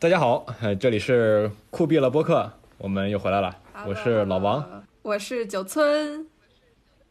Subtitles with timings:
[0.00, 6.24] 大家好，呃 这里是酷毙了播客，我们又回来了，我是老王。，我是九村。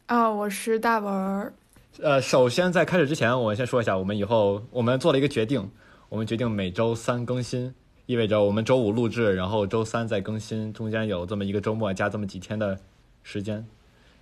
[0.06, 1.52] 啊，我是大文儿。
[2.00, 5.70] 呃，首先在开始之前，我先说一下，我们以后我们做了一个决定，
[6.08, 7.74] 我们决定每周三更新，
[8.06, 12.80] 意味着我们周五录制，然后周三再更新，中间有这么一个周末加这么几天的
[13.22, 13.66] 时间，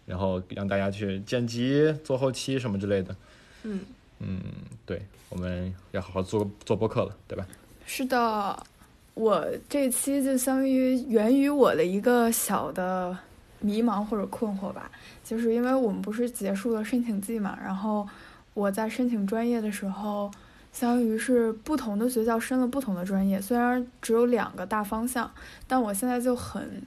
[0.06, 3.14] 然后让大家去剪辑、做后期什么之类的。
[3.62, 3.80] 嗯
[4.18, 4.40] 嗯，
[4.84, 7.46] 对，我们要好好做做播客了，对吧？
[7.86, 8.66] 是的，
[9.14, 13.16] 我这期就相当于源于我的一个小的
[13.60, 14.90] 迷茫或者困惑吧，
[15.24, 18.06] 就是因为我们不是结束了申请季嘛，然后
[18.54, 20.30] 我在申请专业的时候，
[20.72, 25.30] 相当于是不同的学校申了不同的专业，虽然只有两个大方向，
[25.68, 26.82] 但我现在就很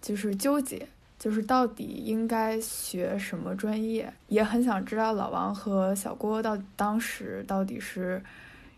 [0.00, 0.88] 就是纠结。
[1.18, 8.22] 就是到底应该学什么专业，也很想知道老王和小郭到当时到底是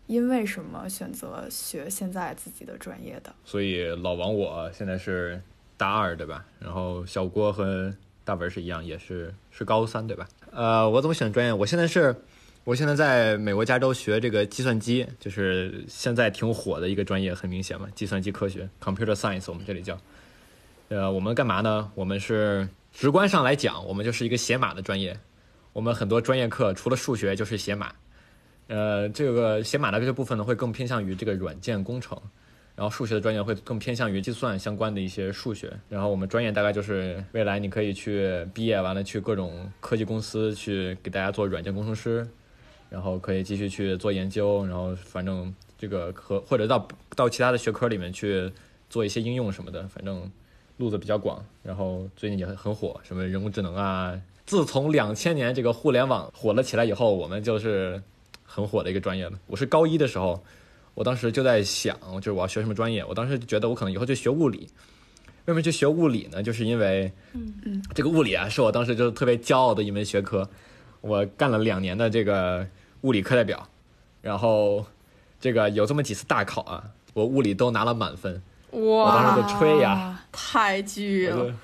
[0.09, 3.31] 因为什么选择学现在自己的专业的？
[3.45, 5.39] 所以老王我现在是
[5.77, 6.43] 大二，对吧？
[6.57, 7.93] 然后小郭和
[8.25, 10.27] 大文是一样，也是是高三，对吧？
[10.49, 11.53] 呃，我怎么选专业？
[11.53, 12.23] 我现在是，
[12.63, 19.95] 我现在在美国加州学这个计算机，就是现在挺火的一个专业，很明显嘛，计算机科学 （computer science） 我们这里叫。
[20.87, 21.91] 呃，我们干嘛呢？
[21.93, 25.19] 我们是直观上来讲，我们就是一个写码的专业。
[25.71, 27.93] 我们很多专业课除了数学就是写码。
[28.69, 32.17] 呃，这个写码的这部分呢，会更偏向于这个软件工程。
[32.75, 35.69] 然后数学的专业会更偏向于计算相关的一些数学。
[35.89, 42.25] 然后我们专业大概就是未来你可以去毕业完了去各种科技公司去给大家做软件工程师，
[42.89, 48.49] 然后可以继续去做研究，然后反正这个和或者到到其他的学科里面去
[48.89, 50.31] 做一些应用什么的，反正
[50.77, 51.43] 路子比较广。
[51.61, 54.17] 然后最近也很火，什么人工智能啊。
[54.45, 58.01] 自从两千年这个互联网火了起来以后，我们就是
[58.49, 59.37] 很火的一个专业了。
[59.45, 60.43] 我是高一的时候。
[60.95, 63.05] 我当时就在想，就是我要学什么专业。
[63.05, 64.67] 我当时就觉得我可能以后就学物理。
[65.45, 66.43] 为什么去学物理呢？
[66.43, 70.49] 就是因为，嗯嗯，这个物理啊，是我当时就是特别骄傲的一门学科。
[70.99, 72.67] 我干了两年的这个
[73.01, 73.65] 物理课代表，
[74.21, 74.85] 然后
[75.39, 76.83] 这个有这么几次大考啊，
[77.13, 78.41] 我物理都拿了满分。
[78.71, 81.55] 我当哇，时就吹呀，太巨了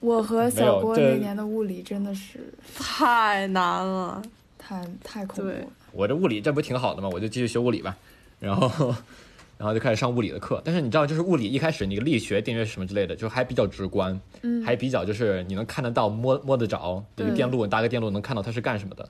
[0.00, 4.20] 我和小郭那年的物理真的是太难了。
[4.58, 5.56] 太太恐怖了。
[5.92, 7.08] 我这物理这不挺好的吗？
[7.12, 7.96] 我就继续学物理吧。
[8.40, 8.94] 然后，
[9.58, 10.60] 然后就开始上物理的课。
[10.64, 17.04] 但是你知道，就是物理一开始你力学、电学什么之类的，就还比较直观，嗯，还比较就是你能看得到、摸摸得着。
[17.16, 19.08] 这个电路，你搭个电路能看到它是干什么的。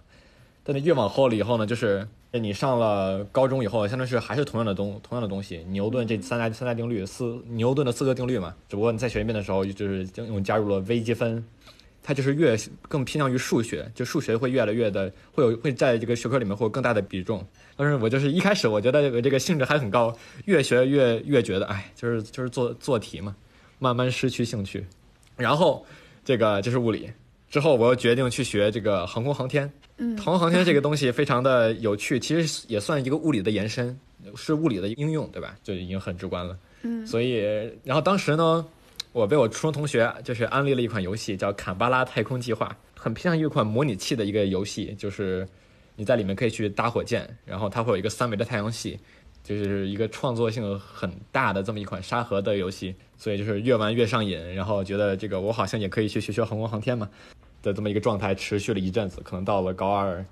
[0.64, 5.64] 但是越往后了以后呢，就是你上了高中以后，相当于是还是同样的东同样的东西。
[5.70, 11.44] 牛顿这三大三大定律，四牛顿的四个定律嘛，只不过你再学一遍的时候，就是用加入了微积分。
[12.02, 12.58] 它就是越
[12.88, 17.46] 更偏向于数学，就数学会越来越的会有会在这个学科里面会有更大的比重。
[17.76, 23.34] 但是我就是一开始我觉得我这个兴致还很高，越学越越觉得哎，就是就是做做题嘛，
[23.78, 24.84] 慢慢失去兴趣。
[25.36, 25.84] 然后
[26.24, 27.10] 这个就是物理，
[27.50, 29.70] 之后我又决定去学这个航空航天。
[29.98, 33.96] 嗯航空航天这个东西非常的有趣，其实也算一个物理的延伸，
[34.34, 35.54] 是物理的应用，对吧？
[35.62, 36.58] 就已经很直观了。
[36.82, 37.36] 嗯所以，
[37.84, 38.66] 然后当时呢，
[39.12, 42.66] 我被我初中同学就是安利了一款游戏，叫《坎巴拉太空计划》，
[43.00, 45.46] 很偏向于一款模拟器的一个游戏，就是
[45.96, 48.98] 你在里面可以去搭火箭，然后它会有一个三维的太阳系，
[49.44, 57.06] 就是一个创作性很大的这么一款沙盒的游戏，所以就是越玩越上瘾，然后觉得这个我好像也可以去学学航空航天嘛
[57.60, 60.24] 的这么一个状态，持续了一阵子，可能到了高二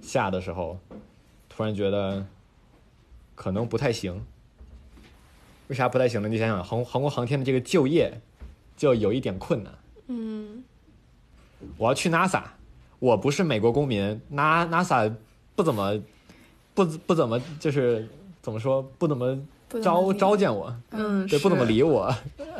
[0.00, 0.78] 下的时候，
[1.48, 2.24] 突然觉得
[3.34, 4.24] 可能不太行。
[5.66, 6.28] 为啥不太行呢？
[6.28, 8.18] 你想想，航航空航天的这个就业
[8.78, 9.70] 就有一点困难。
[10.06, 10.64] 嗯，
[11.76, 12.40] 我要去 NASA，
[12.98, 15.12] 我不是美国公民，Na NASA
[15.54, 16.00] 不怎么
[16.72, 18.08] 不不怎么就是
[18.40, 19.38] 怎么说不怎么
[19.82, 22.14] 招招见我，嗯，对，不怎么理我，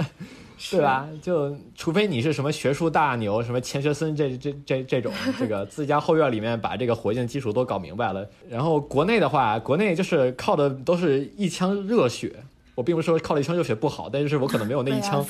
[0.71, 1.09] 对吧？
[1.23, 8.29] 就除非你是什么学术大牛，什么钱学森这这这这种，这个自家后院里面把这个火箭基础都搞明白了。
[8.51, 12.45] 然后国内的话，国内就是靠的都是一腔热血。
[12.79, 15.27] 我并不是说靠了一腔热血不好，但就是我可能没有那一腔。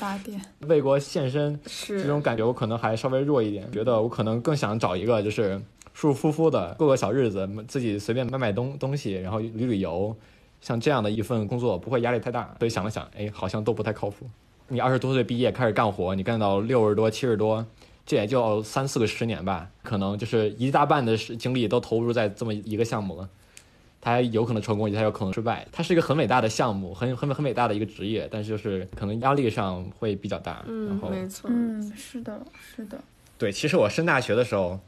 [0.66, 3.72] 为国献身是这种感觉，我可能还稍微弱一点。
[3.72, 5.58] 觉得我可能更想找一个就是
[5.94, 10.14] 舒舒服服的过个小日子，自己随便买买东东西，然后旅旅游，
[10.60, 12.54] 像这样的一份工作不会压力太大。
[12.58, 14.28] 所以想了想，哎，好像都不太靠谱。
[14.68, 17.64] 你二十多岁毕业开始干活，你干到六十多、七十多，
[18.04, 23.26] 这也就三四个十年吧，可能就是一大半的精力都投入在这么一个项目了。
[24.00, 25.66] 它有可能成功，也有可能失败。
[25.72, 30.52] 它是一个很伟大的项目，很很很伟大的一个职业，但是就是可能压力上会比较大。
[30.52, 32.40] 然嗯，后没错，嗯，是的，
[32.76, 32.98] 是的。
[33.36, 34.78] 对，其实我升大学的时候，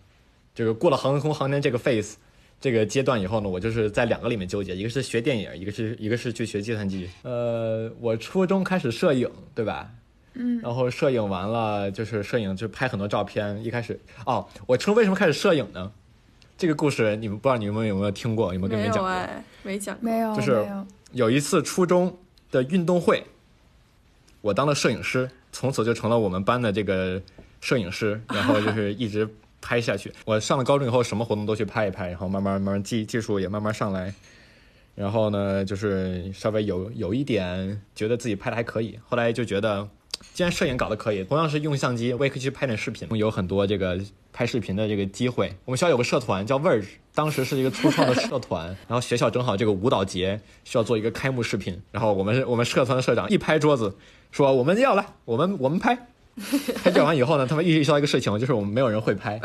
[0.54, 2.14] 就是过了航空航天这个 phase，
[2.60, 7.08] 这个阶段以后呢，我就是在两个里面纠结，一个是学电影，一个是一个是去学计算机。
[7.22, 9.90] 呃，我初中开始摄影，对吧？
[10.34, 13.62] 嗯然后摄影完了，就是摄影就拍很多照片。
[13.64, 15.90] 一开始哦，我初为什么开始摄影呢？
[16.60, 18.52] 这个故事你们不知道你们有没有听过？
[18.52, 19.10] 有没有跟你没们讲过？
[19.10, 20.04] 有哎，没讲过。
[20.04, 22.14] 没有就是有，有一次初中
[22.50, 23.24] 的运动会，
[24.42, 27.18] 我当了摄影师，从此就成了我们班的这个
[27.62, 29.26] 摄影师，然后就是一直
[29.62, 30.12] 拍下去。
[30.26, 34.12] 我上了高中以后，什么活动都去拍一拍，然后慢慢慢慢技技术也慢慢上来，
[34.94, 39.88] 然后呢，就是稍微有有一点觉得自己拍的还可以，后来就觉得。
[40.34, 43.98] 既然摄影搞得可以，同样是用相机，我也可以去拍点视频，有很多这个
[44.32, 45.54] 拍视频的这个机会。
[45.64, 53.96] 我们学校有个社团叫 Verge，当时是一个初创的社团， 然后学校正好这个舞蹈节需要做一个开幕视频，然后我们是我们社团的社长一拍桌子
[54.30, 56.06] 说我们要来，我们我们拍。
[56.82, 59.38] 拍照完以后呢，他们意识到一个事情，就是我们没有人会拍。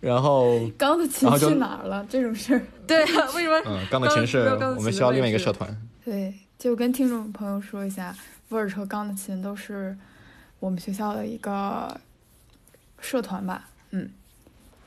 [0.00, 2.06] 然后，钢的琴去哪儿了？
[2.08, 3.60] 这种事儿，对啊，为什么？
[3.66, 4.46] 嗯，钢的琴是
[4.76, 5.76] 我们学校另外一个社团。
[6.04, 8.14] 对，就跟听众朋友说一下，
[8.50, 9.96] 威尔和钢的琴都是
[10.60, 11.98] 我们学校的一个
[13.04, 14.08] 社团吧，嗯，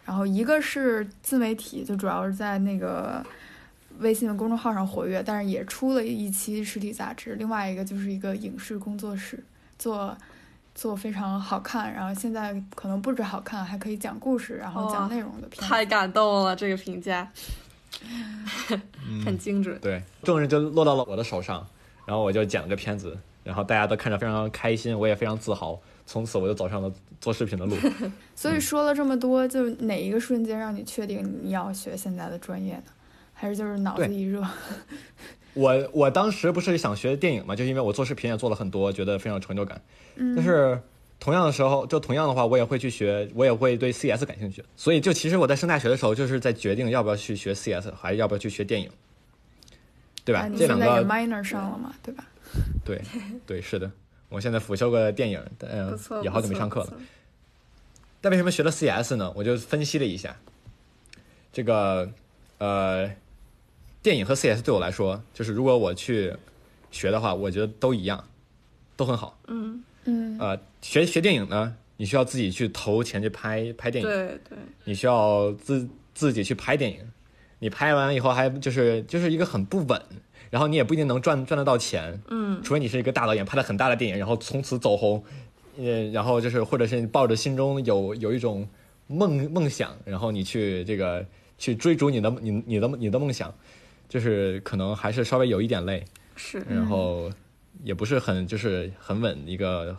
[0.04, 3.24] 然后一个是自媒体，就主要是在那个
[4.00, 9.44] 微信的公众号上活跃，但是也出了一期实体杂志；另外一个就是一个影视工作室，
[9.78, 10.18] 做
[10.74, 15.48] 做非常好看，然后现在可能不止好看，还可以讲故事，然后讲内容的。
[15.50, 17.31] 太感动了，这个评价
[18.04, 18.46] 嗯
[19.24, 19.80] 很精准。
[19.80, 21.66] 对，重任就落到了我的手上，
[22.06, 25.80] 然后我就剪了个片子，然后大家都看着非常开心，我也非常自豪。
[26.07, 27.75] 从此我就走上了做视频的路。
[28.33, 32.83] 所以说了这么多，就哪一个瞬间让你确定你要学现在的专业呢？
[33.33, 34.44] 还是就是脑子一热？
[35.54, 39.81] 我我当时不是想学电影嘛，就因为我做视频也做了很多，觉得非常有成就感。
[40.15, 40.80] 嗯，但是
[41.19, 44.63] 同样的时候，就同样的话，我也会去学，我也会对 CS 感兴趣。
[44.75, 48.89] 所以就其实我在上大学的时候，就是在决定要不要去学 CS，还是要不要去学电影，
[50.24, 50.42] 对吧？
[50.42, 52.25] 啊，你这两现在也个 minor 上了嘛，对吧？
[52.86, 53.01] 对
[53.45, 53.92] 对是的。
[54.29, 56.94] 我现在辅修个电影，嗯、不错，也好久没上课了
[58.19, 59.31] 但为什么学了 CS 呢？
[59.35, 60.35] 我就分析了一下，
[61.53, 62.09] 这个
[62.57, 63.09] 呃，
[64.01, 66.35] 电影和 CS 对我来说，就是如果我去
[66.91, 68.27] 学的话，我觉得都一样，
[68.97, 69.39] 都很好。
[69.47, 77.00] 嗯，嗯，呃，学学电影呢，你需要自己去投钱去拍拍电影，对对，你需要自自己去拍电影，
[77.59, 80.01] 你拍完以后还就是就是一个很不稳，
[80.49, 85.23] 然后你也不一定能赚赚得到钱，嗯，除非你是一个大导演拍了很大的电影，然后从此走红，
[85.77, 88.67] 呃，然后就是或者是你抱着心中有有一种
[89.07, 91.25] 梦梦想，然后你去这个
[91.57, 93.53] 去追逐你的你你的你的梦想，
[94.07, 96.03] 就是可能还是稍微有一点累，
[96.35, 97.29] 是，然后
[97.83, 99.95] 也不是很就是很稳一个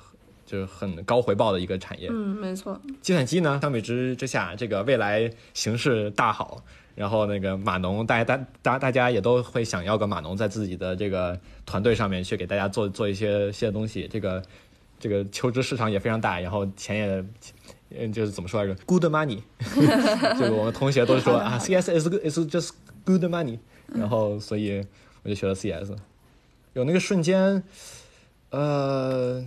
[0.47, 2.09] 就是很高回报的一个产业。
[2.11, 6.65] 嗯，没错，计算机呢，相比之之下，这个未来形势大好。
[6.99, 14.09] 然后那个码农，大家大大大家也都会想要个码农在自己的这个团队上面去给大家做做一些些东西。
[14.11, 14.43] 这个
[14.99, 17.25] 这个求职市场也非常大，然后钱也，
[18.01, 19.39] 嗯，就是怎么说来着？Good money，
[20.41, 22.71] 就是我们同学都说 啊，CS is good- is just
[23.05, 23.61] good money。
[23.95, 24.85] 然后所以
[25.23, 25.93] 我就学了 CS。
[26.73, 27.63] 有那个瞬间，
[28.51, 29.45] 呃，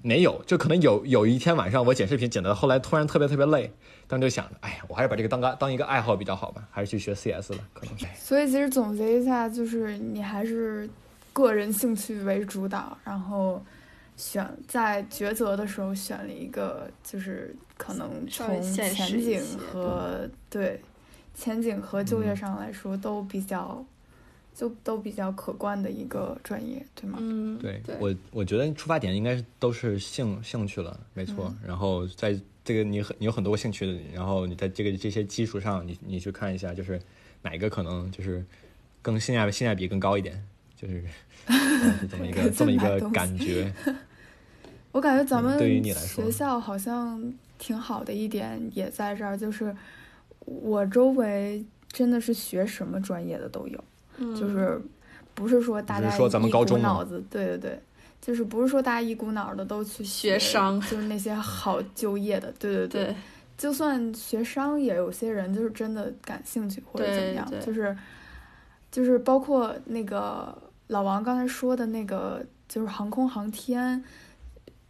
[0.00, 3.72] 没有，就可能有有一天晚上我剪视频剪的，后来突然特别特别累，
[4.06, 8.06] 当时就想着，哎呀，我还是把这个当个当一个爱好比较好吧，还是去学 CS 了，可能是。
[8.16, 10.88] 所以其实总结一下，就是你还是
[11.32, 13.62] 个人兴趣为主导，然后
[14.16, 20.80] 选在抉择的时候选了一个，就是可能从前景和对
[21.34, 23.84] 前景和就业上来说都比较。
[24.56, 27.18] 就都比较可观的一个专业，对吗？
[27.20, 31.52] 嗯，对对，我，我觉得出发点应该是都是兴兴趣了，没错。
[31.66, 36.98] 然后在这个你很你有很多兴趣的，然后你在这个这些基础上，你你去看一下，就是
[37.42, 38.44] 哪一个可能就是
[39.02, 40.42] 更性价性价比更高一点，
[40.74, 41.04] 就是
[41.46, 43.70] 嗯这么一个这么一个感觉。
[44.92, 49.76] 我感觉咱们嗯对于你来说学校好像挺好的一点也在这儿，就是
[50.46, 53.84] 我周围真的是学什么专业的都有，
[54.18, 54.80] 嗯就是
[55.34, 57.78] 不是说大家说咱们一高中脑子，对对对，
[58.24, 63.14] 就是不是说大家一股脑儿的都去学商就是那些好就业的，对对对，
[63.58, 67.94] 就算学商，也有些人就是真的感兴趣或者怎么样，就是
[68.90, 74.02] 就是包括那个老王刚才说的那个，就是航空航天，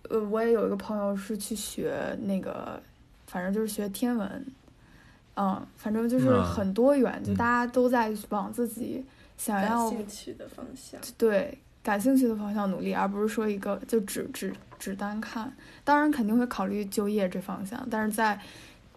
[0.09, 2.81] 呃，我也有一个朋友是去学那个，
[3.26, 4.47] 反正就是学天文，
[5.35, 9.05] 嗯，反正就是嗯很多元，就嗯大家都在往自己
[9.37, 15.55] 想要兴趣的方向，对感兴趣的方向努力，而不是说一个就只只只单看。
[15.85, 18.41] 当然肯定会考虑就业这方向，但是在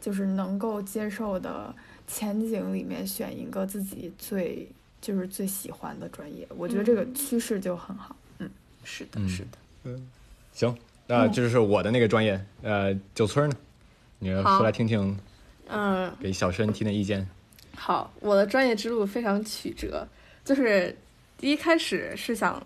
[0.01, 1.75] 就是能够接受的
[2.07, 4.67] 前景里面选一个自己最
[5.01, 8.15] 就是最喜欢的专业，我觉得这个嗯趋势就很好。
[8.39, 8.49] 嗯
[8.83, 9.49] 是的，嗯是的。
[9.83, 10.09] 嗯
[10.53, 10.75] 行，
[11.07, 12.41] 那就是我的那个专业。
[12.61, 13.55] 呃，九村呢？
[14.19, 15.15] 你好说来听听，
[15.67, 17.27] 嗯，给小申提点意见。
[17.75, 20.07] 好，我的专业之路非常曲折，
[20.43, 20.97] 就是
[21.41, 22.61] 一开始是想，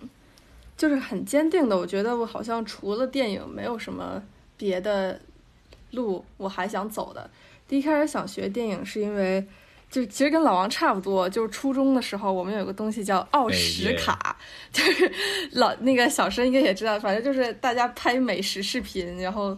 [0.77, 4.21] 就是很坚定的，我觉得我好像除了电影没有什么
[4.57, 5.19] 别的
[5.91, 7.29] 路我还想走的。
[7.67, 9.45] 第一开始想学电影是因为。
[9.91, 14.37] 就其实跟老王差不多，就是初中的时候，我们有个东西叫奥实卡，
[14.71, 15.11] 就是
[15.51, 19.57] 老那个小申应该也知道，反正就是大家拍美食视频，然后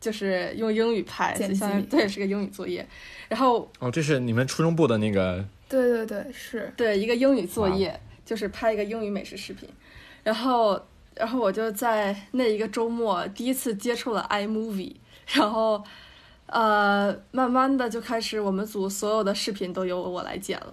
[0.00, 2.84] 就是用英语拍，剪就相当于对是个英语作业，
[3.28, 7.96] 然后哦，这是你们初中部的那个对对对，是对，一个英语作业，
[8.30, 9.68] 就是拍一个英语美食视频，
[10.22, 10.80] 然后，
[11.16, 14.94] 然后我就在那一个周末第一次接触了 iMovie，
[15.26, 15.82] 然后，
[16.46, 20.72] 呃，慢慢的就开始我们组所有的视频都由我来剪了。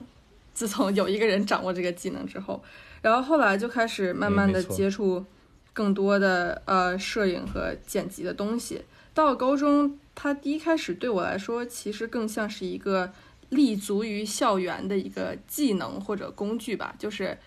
[0.53, 2.63] 自从有一个人掌握这个技能之后，
[3.01, 5.25] 然后后来就开始慢慢的接触
[5.73, 8.83] 更多的呃摄影和剪辑的东西。
[9.15, 13.11] 到了高中，它第一开始对我来说，其实更像是一个
[13.49, 17.37] 立足于校园的一个技能或者工具吧，就是，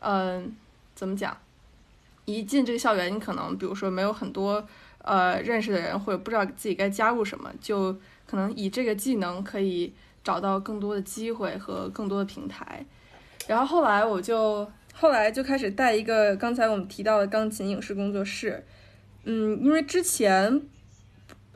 [0.00, 0.54] 嗯、
[0.94, 1.36] 怎么讲？
[2.26, 4.64] 一进这个校园，你可能比如说没有很多
[5.02, 7.92] 呃认识的人，或者不知道自己该加入什么，就
[8.26, 9.92] 可能以这个技能可以
[10.22, 12.84] 找到更多的机会和更多的平台。
[13.48, 18.64] 然后后来我就后来就开始带一个刚才我们提到的钢琴影视工作室，
[19.24, 20.62] 嗯，因为之前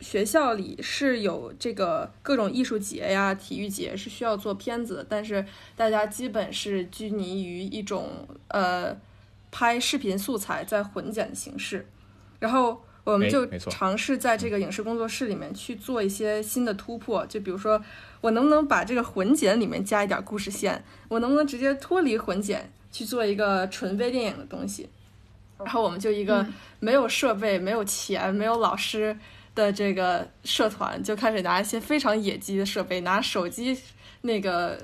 [0.01, 5.45] 学校里是有这个各种艺术节呀、体育节是需要做片子的，但是
[5.77, 8.95] 大家基本是拘泥于一种呃
[9.51, 11.87] 拍视频素材在混剪的形式，
[12.39, 17.83] 然后我们就尝试在这个影视工作室里面去做一些新的突破，就比如说
[18.21, 24.89] 我能不能把这个混剪里面加一点故事线，我能不能直接脱离混剪去做一个纯微电影的东西，
[25.59, 26.53] 然后我们就一个嗯。
[26.81, 29.17] 没有设备、没有钱、没有老师
[29.55, 33.79] 的这个社团，就开始拿一些非常野鸡的设备，拿手机
[34.23, 34.79] 那个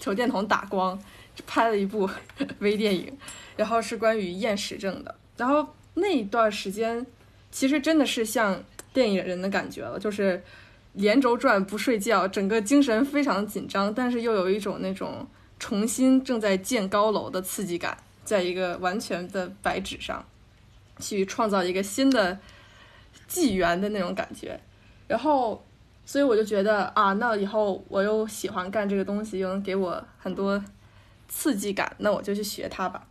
[0.00, 0.98] 手电筒打光，
[1.46, 2.08] 拍了一部
[2.60, 3.16] 微电影，
[3.56, 5.14] 然后是关于厌食症的。
[5.36, 7.04] 然后那一段时间，
[7.50, 8.62] 其实真的是像
[8.92, 10.42] 电影人的感觉了，就是
[10.94, 15.26] 连轴转不睡觉，整个精神非常紧张，但是又有一种那种
[15.58, 20.24] 重新正在建高楼的刺激感，在一个完全的白纸上，
[21.00, 22.38] 去创造一个新的
[23.34, 24.58] 纪元的那种感觉。
[25.08, 25.60] 然后，
[26.06, 30.62] 所以我就觉得啊，那以后我又喜欢干这个东西，又能给我很多
[31.28, 33.04] 刺激感，那我就去学它吧。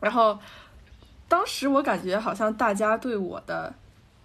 [0.00, 0.38] 然后，
[1.28, 3.74] 当时我感觉好像大家对我的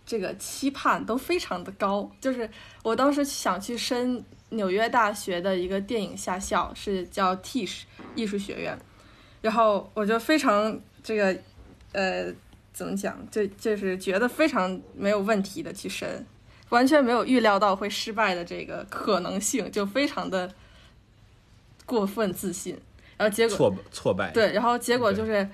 [0.06, 2.50] 这个期盼都非常的高，就是
[2.84, 7.82] 我当时想去申纽约大学的一个电影下校，是叫 Tisch
[8.16, 8.78] 艺术学院，
[9.42, 11.38] 然后我就非常这个
[11.92, 12.34] 呃
[12.78, 16.24] 怎么讲，就就是觉得非常没有问题的去申，
[16.70, 20.54] 完全没有预料到会失败的这个可能性，就非常的
[21.88, 22.78] 过分自信，
[23.18, 24.30] 然后结果挫挫败。
[24.30, 25.50] 对，然后结果就是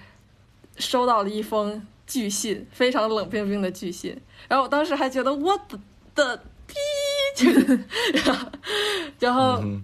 [0.75, 4.19] 收到了一封拒信，非常冷冰冰的拒信。
[4.49, 5.79] 然后我当时还觉得我的
[6.13, 6.37] 的
[6.67, 6.75] 逼，
[7.37, 7.79] 就是
[8.25, 8.47] 然后
[9.19, 9.81] 然后嗯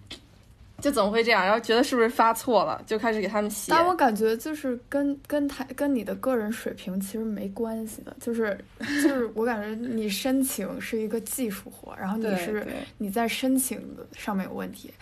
[0.81, 1.43] 就怎么会这样？
[1.43, 3.71] 然后觉得是不是发错了，就开始给他们写。
[3.71, 12.65] 但我感觉就是跟跟他跟你的个人水平其实没关系的，就是 就是我感觉你申请是一个技术活，然后你是
[12.98, 14.93] 你在申请的上面有问题，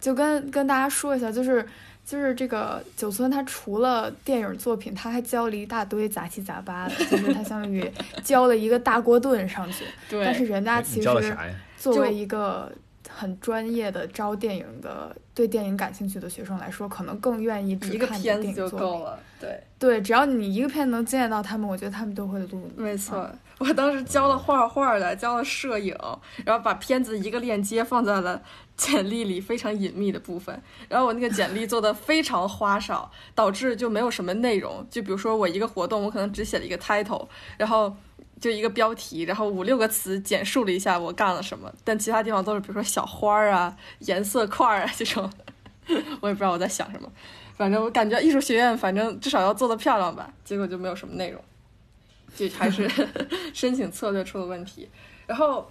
[0.00, 1.64] 就跟跟大家说一下，就是
[2.04, 7.88] 就是这个九村他除了电影作品，他还教了一大堆杂七杂八的，就是他相当于
[8.24, 11.36] 教了一个大锅炖上去，对，但是人家其实
[11.78, 12.70] 作为一个
[13.14, 18.70] 很专业的招电影的、对电影感兴趣的学生来说，可能更愿意只一个片子就。
[18.70, 19.18] 够了。
[19.40, 22.82] 对，对，只要你一个片子能惊艳到他们，我觉得他们都会录你。
[22.82, 23.28] 没错。
[23.58, 25.94] 我当时教了画画的，教了摄影，
[26.46, 28.40] 然后把片子一个链接放在了
[28.74, 30.58] 简历里非常隐秘的部分。
[30.88, 34.86] 然后我那个简历做的非常花哨，导致就没有什么内容。
[34.90, 37.26] 就比如说我一个活动，我可能只写了一个 title，
[37.58, 37.94] 然后
[38.40, 45.30] 就一个标题，然后五六个词简述了一下我干了什么，但其他地方都是比如说小花儿啊、颜色块儿啊这种，
[46.20, 47.12] 我也不知道我在想什么。
[47.56, 51.42] 反正我感觉艺术学院，反正至少要做的漂亮吧，结果就没有什么内容，
[52.34, 52.90] 就还是
[53.52, 54.88] 申请策略出了问题。
[55.26, 55.70] 然后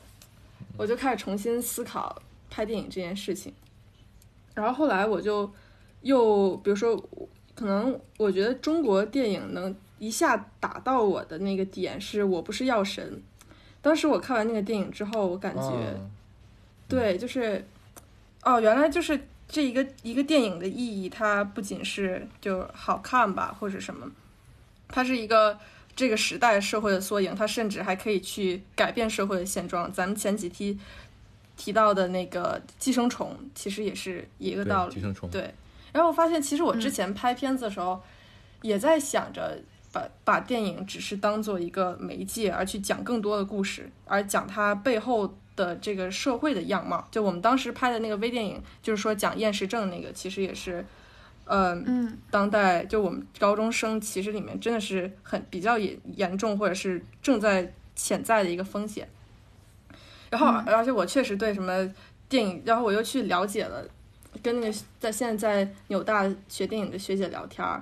[0.78, 3.52] 我就开始重新思考拍电影这件事情。
[4.54, 5.52] 然后后来我就
[6.02, 6.96] 又比如说，
[7.56, 13.22] 可能我觉得中国电影能一下打到我的那个点是我不是药神。
[13.82, 16.10] 当时我看完那个电影之后，我感觉、哦
[16.88, 17.64] 对，就是
[18.44, 24.10] 哦，原来就是这一个一个电影的意义，它不仅是就好看吧，或者什么，
[24.88, 25.58] 它是一个
[25.96, 29.92] 这个时代社会的缩影，它甚至还可以去改变社会的现状。
[29.94, 30.78] 咱们前几期
[31.56, 34.96] 提到的那个寄生虫，其实也是一个道理。
[34.96, 35.54] 寄生虫，对。
[35.92, 38.02] 然后我发现，其实我之前拍片子的时候，
[38.62, 39.58] 也在想着
[39.92, 47.08] 把把电影只是当做一个媒介，而去讲更多的故事，而讲它背后的这个社会的样貌。
[47.10, 50.86] 就我们当时拍的那个微电影，就是说讲厌食症那个，其实也是，
[51.46, 59.10] 呃，嗯当代就我们高中生其实里面真的是很比较严严重，或者是正在潜在的一个风险。
[60.30, 61.92] 然后，嗯而且我确实对什么
[62.30, 63.84] 电影，然后我又去了解了，
[64.44, 67.82] 跟那个在现在在纽大学电影的学姐聊天儿。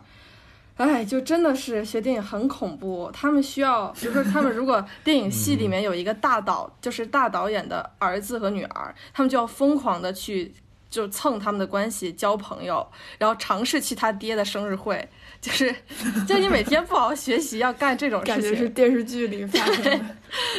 [0.77, 3.10] 哎，就真的是学电影很恐怖。
[3.12, 10.53] 他们需要，比如说，他们如果电影系里面有一个大导，就是大导演的儿子和女儿，他们就要疯狂的去
[10.89, 12.86] 就蹭他们的关系交朋友，
[13.17, 15.07] 然后尝试去他爹的生日会，
[15.41, 15.74] 就是
[16.27, 20.00] 就你每天不好好学习，要干这种事情，感觉是电视剧里发生的。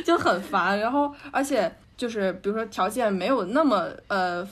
[0.04, 0.78] 就很烦。
[0.78, 4.46] 然后，而且就是比如说条件没有那么呃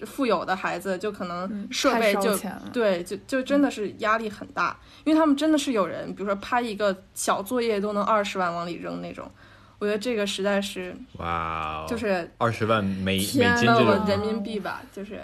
[0.00, 2.38] 富有的孩子，就可能设备就、
[2.72, 9.30] 对，就就真的是压力很大，因为他们真的是有人，比如说拍一个小作业都能二十万往里扔那种。
[9.78, 13.66] 我觉得这个实在是哇哦，就是二十万美美天金
[14.06, 15.20] 人民币吧，就是，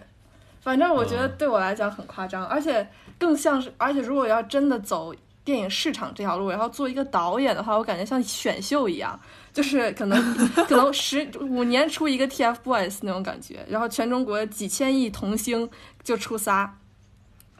[0.60, 1.34] 反正我觉得嗯。
[1.38, 2.86] 对我来讲很夸张，而且
[3.18, 9.18] 更像是，而且如果要真的走电影市场这条路，然后做一个导演的话，我感觉像选秀一样，
[9.52, 15.69] 就是可能可能十五年出一个 TFBOYS 那种感觉，然后全中国几千亿童星
[16.02, 16.76] 就出仨。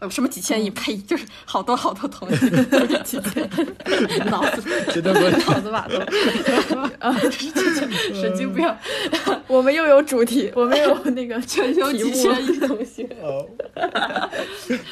[0.01, 0.71] 呃，什么几千亿？
[0.71, 0.97] 呸！
[0.97, 2.49] 就是好多好多童星，
[3.05, 3.47] 几千，
[4.31, 5.21] 脑子真的不
[5.53, 6.01] 脑子瓦都，
[8.19, 8.67] 神经病。
[9.47, 13.47] 我们又有主题，我们又有那个全球几千亿同学，哦，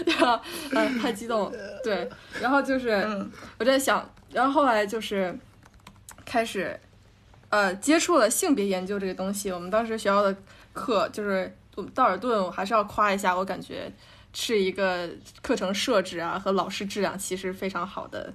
[0.05, 0.39] 然后
[0.73, 1.51] 呃太激动，
[1.83, 2.07] 对，
[2.39, 5.35] 然后就是、嗯我在想，然后后来就是
[6.27, 6.79] 开始
[7.51, 9.51] 呃接触了性别研究这个东西。
[9.51, 10.37] 我们当时学校的
[10.73, 13.91] 课就是我们道尔顿，我还是要夸一下，我感觉
[14.33, 15.09] 是一个
[15.43, 18.33] 课程设置啊和老师质量其实非常好的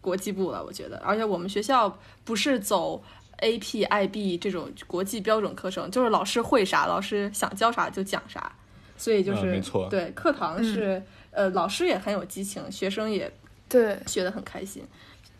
[0.00, 0.98] 国际部了，我觉得。
[0.98, 3.02] 而且我们学校不是走
[3.38, 8.52] AP、IB 这种国际标准课程，就是老师会啥，老师想教啥就讲啥，
[8.96, 13.32] 所以就是、嗯没错对课堂是、呃老师也很有激情，学生也
[13.68, 14.84] 对，学得很开心。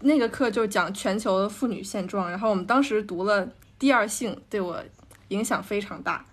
[0.02, 3.46] 那个课就讲全球的妇女现状，然后我们当时读了
[3.78, 4.82] 《第二性》，对我
[5.28, 6.24] 影响非常大。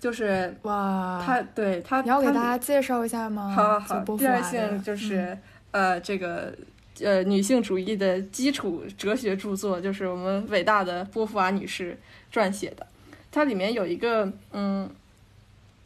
[0.00, 3.50] 就是哇，他对他，你要给大家介绍一下吗？
[3.50, 5.36] 好好好，第二性就是、
[5.72, 6.54] 呃这个
[7.00, 11.98] 呃女性主义的基础哲学著作，就是我们伟大的波伏娃女士
[12.32, 12.86] 撰写的。
[13.32, 14.88] 它里面有一个嗯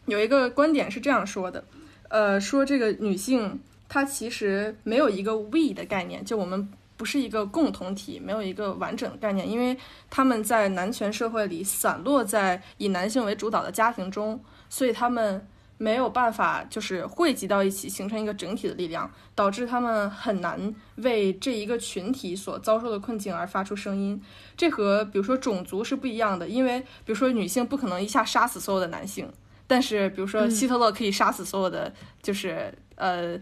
[0.05, 1.65] 有一个观点是这样说的，
[2.11, 6.69] 呃说这个女性她其实没有一个 we 的概念，就我们。
[7.03, 9.77] 不是一个共同体，没有一个完整的概念，因为
[10.09, 15.45] 他们在男权社会里散落在以男性为主导的家庭中，所以他们
[15.79, 24.23] 没有办法就是汇集到一起，形成一个整体的力量，导致他们很难为这一个群体所遭受的困境而发出声音。
[24.57, 29.29] 这和比如说种族是不一样的，因为比如说女性不可能一下杀死所有的男性，
[29.67, 33.33] 但是比如说嗯希特勒可以杀死所有的就是呃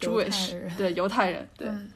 [0.00, 1.68] 犹太 Jewish 人对犹太人对。
[1.68, 1.90] 嗯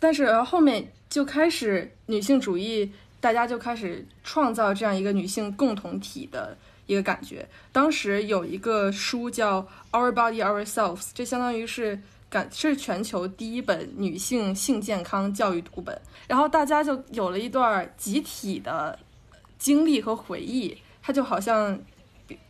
[0.00, 7.46] 但是后面就开始女性主义，大家就开始创造这样一个女性共同体的一个感觉。
[7.70, 16.00] 当时有一个书叫《Our Body Ourselves》，这相当于是感是全球第一本女性性健康教育读本。
[16.26, 18.98] 然后大家就有了一段集体的
[19.58, 21.78] 经历和回忆，它就好像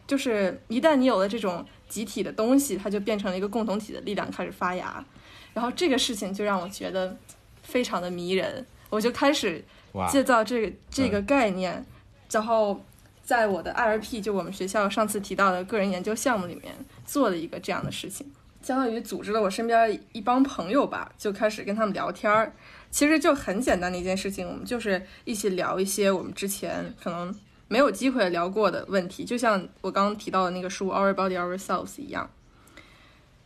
[0.06, 5.04] 就是一旦你有了这种集体的东西，它就变成了一个共同体的力量开始发芽。
[5.52, 7.16] 然后这个事情就让我觉得
[7.62, 11.85] 非常的迷人，我就开始哇，制造这个这个概念，
[12.31, 12.81] 然后
[13.23, 18.31] 在我的 IRP 就我们学校上次提到的个人研究项目里面做了一个这样的事情，
[18.62, 22.53] 相当于组织了我身边一帮朋友吧，就开始跟他们聊天儿。
[22.90, 27.33] 其实就很简单的一件事情，我们就是一起聊一些我们之前可能
[27.68, 32.29] 没有机会聊过的问题，就像我刚刚提到的那个书《Our Body Ourselves》一样。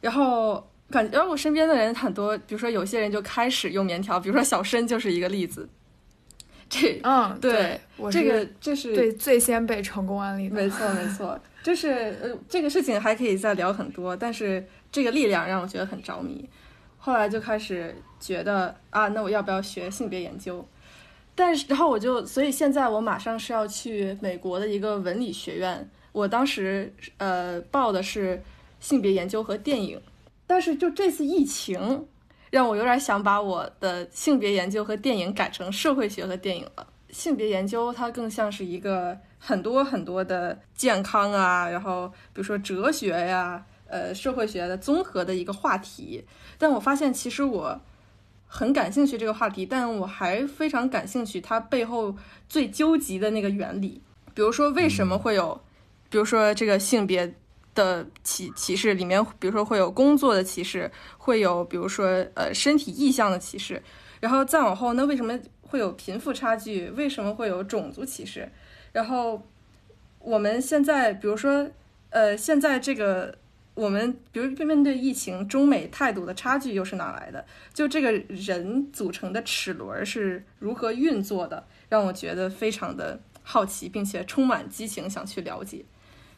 [0.01, 5.69] 然后感觉，我身边的人很多，比如说有些人就开始用棉条，比如说小申就是一个例子。
[6.69, 16.49] 这嗯，对我这个这是对最先被成功案例的，没错，没错， 就是呃，这个事情还可以再聊很多，但是这个力量让我觉得很着迷。
[16.99, 20.67] 后来就开始觉得啊，那我要不要学性别研究？
[21.35, 28.43] 但是，然后我就，所以现在我马上是要去美国的一个文理学院我当时呃报的是
[28.81, 30.01] 性别研究和电影，
[30.47, 32.07] 但是就这次疫情，
[32.51, 36.87] 让我有点想把我的性别研究和电影改成社会学和电影了。
[37.11, 46.25] 性别研究它更像是一个很多很多的健康啊，然后比如说哲学呀、呃社会学的综合的一个话题。
[46.59, 47.81] 但我发现其实我
[48.47, 52.15] 很感兴趣这个话题，但我还非常感兴趣它背后
[52.49, 54.03] 最究极的那个原理。
[54.35, 55.61] 比如说为什么会有，
[56.11, 57.33] 比如说这个性别
[57.75, 63.83] 的歧歧视里面，比如说会有工作的歧视，会有比如说呃身体意向的歧视，
[64.21, 66.89] 然后再往后，那为什么会有贫富差距？
[66.91, 68.49] 为什么会有种族歧视？
[68.93, 69.43] 然后
[70.21, 71.69] 我们现在，比如说
[72.11, 73.37] 呃现在这个
[73.75, 77.45] 我们比如面对疫情，中美态度的差距又是哪来的？
[77.73, 85.85] 就这个人组成的齿轮是如何运作的，让我觉得非常的好奇，并且充满激情想去了解。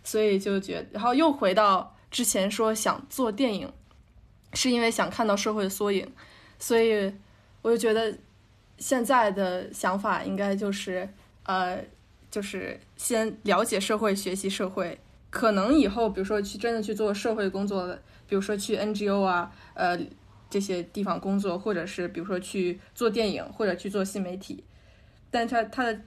[0.06, 3.68] 所以就觉得，然后又回到之前说想做电影，
[4.54, 6.08] 是因为想看到社会的缩影，
[6.60, 7.12] 所以
[7.60, 8.16] 我就觉得
[8.78, 11.08] 现在的想法应该就是
[11.42, 11.84] 呃，
[12.30, 14.96] 就是先了解社会，学习社会。
[15.28, 19.98] 可能以后，比如说去真的去做社会工作的，比如说去 NGO 啊，呃
[20.48, 24.62] 这些地方工作，或者是比如说去做电影，或者去做新媒体。
[25.28, 26.00] 但它它的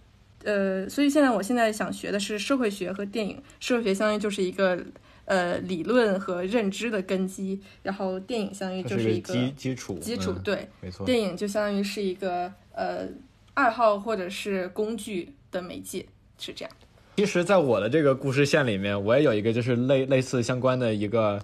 [0.43, 3.41] 呃，所以现在我现在想学的是社会学和电影。
[3.59, 4.81] 社会学相当于就是一个
[5.25, 10.69] 呃理论和认知的根基，然后电影相当于就是一个基基础基础嗯对。
[10.81, 11.05] 没错。
[11.05, 13.07] 电影就相当于是一个呃
[13.53, 16.05] 爱好或者是工具的媒介，
[16.37, 16.71] 是这样。
[17.17, 21.37] 其实，在我的这个故事线里面，我也有一个就是类类似相关的一个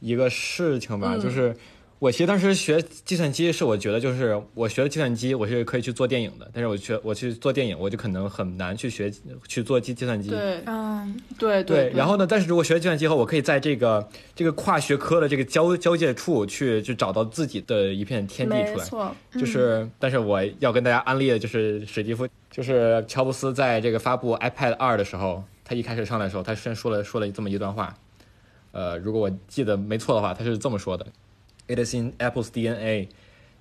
[0.00, 1.56] 一个事情吧，嗯就是
[1.98, 9.10] 我其实当时学计算机，是我觉得就是我学了计算机，我是可以去做电影的，但是我学我去做电影，我就可能很难去学
[9.48, 10.28] 去做计计算机。
[10.28, 12.26] 对嗯，对对，然后呢？
[12.28, 18.84] 但是如果学了计算机后，我可以在这个这个跨学科的这个交交界处去去找到自己的一片天地出来。
[18.84, 27.94] 没错，就是，但是我要跟大家安利的就是史蒂夫，就是乔布斯在这个发布 iPad 二的时候，他一开始上来的时候，他先说了说了这么一段话，
[28.72, 31.06] 呃，如果我记得没错的话，他是这么说的
[31.67, 33.07] ：“It is in Apple's DNA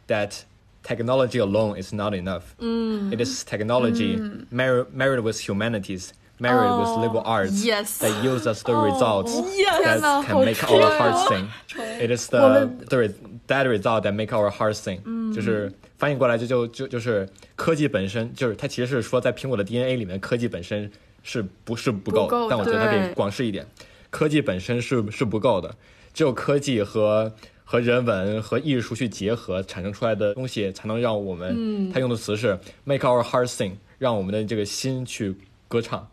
[0.09, 0.42] that
[0.83, 2.42] technology alone is not enough.
[2.59, 4.16] 嗯 It is technology
[4.51, 10.20] married married with humanities, married with liberal arts yes that yields us the results yes，天哪
[10.20, 12.07] that 好 can make our 吹 hearts 哦 sing.
[12.07, 13.14] It is 我 the 们 the re-
[13.46, 20.90] that result that make our hearts sing，、就是翻译过来就就就就是科技本身就是它其实是说在苹果的 DNA 里面，科技本身
[21.23, 23.66] 是不是不够不够的但我觉得它可以对广示一点，
[24.09, 25.77] 科技本身是是不够的，
[26.14, 27.31] 只有科技和
[27.65, 35.36] 和人文和艺术去结合产生出来的东西，才能让我们，嗯他用的词是 make our hearts sing，让我们的这个心去
[35.67, 36.08] 歌唱。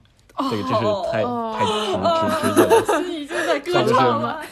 [0.50, 3.02] 这个真是太哦太直直直接了。
[3.06, 4.42] 你已经在歌唱了。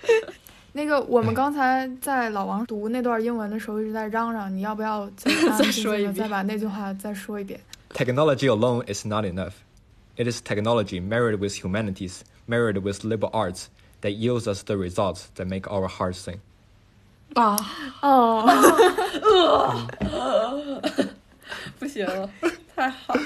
[0.72, 5.32] 那个我们刚才在老王读那段英文的时候一直在嚷嚷，你要不要再
[6.28, 7.58] 把那句话再说一遍
[7.94, 9.52] ？Technology alone is not enough.
[10.16, 13.64] It is technology married with humanities, married with liberal arts,
[14.02, 16.38] that yields us the results that make our hearts sing.
[17.34, 17.56] 啊，
[18.00, 18.46] 哦，
[21.78, 22.28] 不行了，
[22.74, 23.20] 太好了，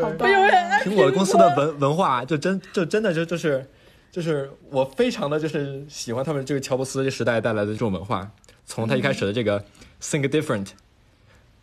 [0.00, 0.30] 好棒！
[0.84, 3.66] 苹果公司的文文化就真就真的就就是
[4.12, 8.30] 就是我非常的就是喜欢他们这个乔布斯时代带来的这种文化，
[8.64, 9.62] 从他一开始的这个
[10.00, 10.68] think different，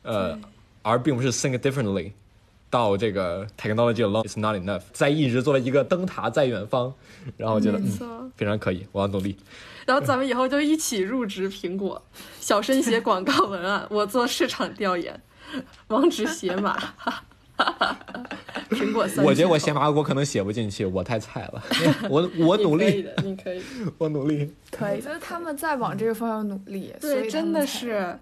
[0.03, 0.37] 呃，
[0.81, 2.11] 而并不是 think differently，
[2.73, 6.91] 到这个 technology alone is not enough，在一直做了一个灯塔在远方，
[7.37, 8.31] 然后我觉得嗯。
[8.35, 9.37] 非常可以，我要努力。
[9.85, 12.01] 然后咱们以后就一起入职苹果，
[12.41, 15.21] 小申写广告文案，我做市场调研，
[15.89, 16.75] 网址写码。
[18.71, 21.63] 苹果三，我觉得我写码我可能写不进去，我太菜了。
[22.09, 23.61] 我我努力，你可以的，你可以。
[23.99, 24.51] 我努力。
[24.71, 28.17] 我觉得他们在往这个方向努力，所以对，真的是。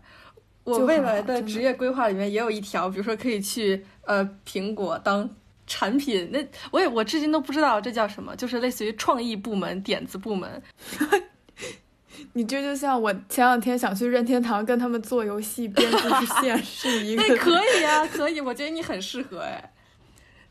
[0.71, 5.29] 我就未来的职业规划里面也有一条，比如说可以去呃苹果当
[5.67, 6.39] 产品，那
[6.71, 10.61] 我也我至今都不知道这叫什么，就是类似于创意部门、点子部门。
[12.33, 19.73] 你这就像我前两天想去任天堂跟他们做游戏编故事线 是一个那可以啊，可以，我觉得你很适合哎。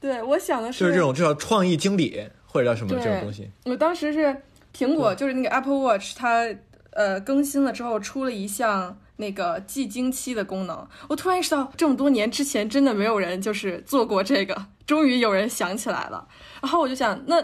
[0.00, 3.48] 对，我想的是就是这种，就叫创意经理或者叫什么这种东西。
[3.66, 4.35] 我当时是
[4.76, 6.44] 苹果，就是那个 Apple Watch，它
[6.90, 10.88] 呃更新了之后出了一项那个记经期的功能。
[11.09, 16.26] 我突然意识到，这么多年之前真的没有人就是做过这个，终于有人想起来了。
[16.61, 17.40] 然后我就想，那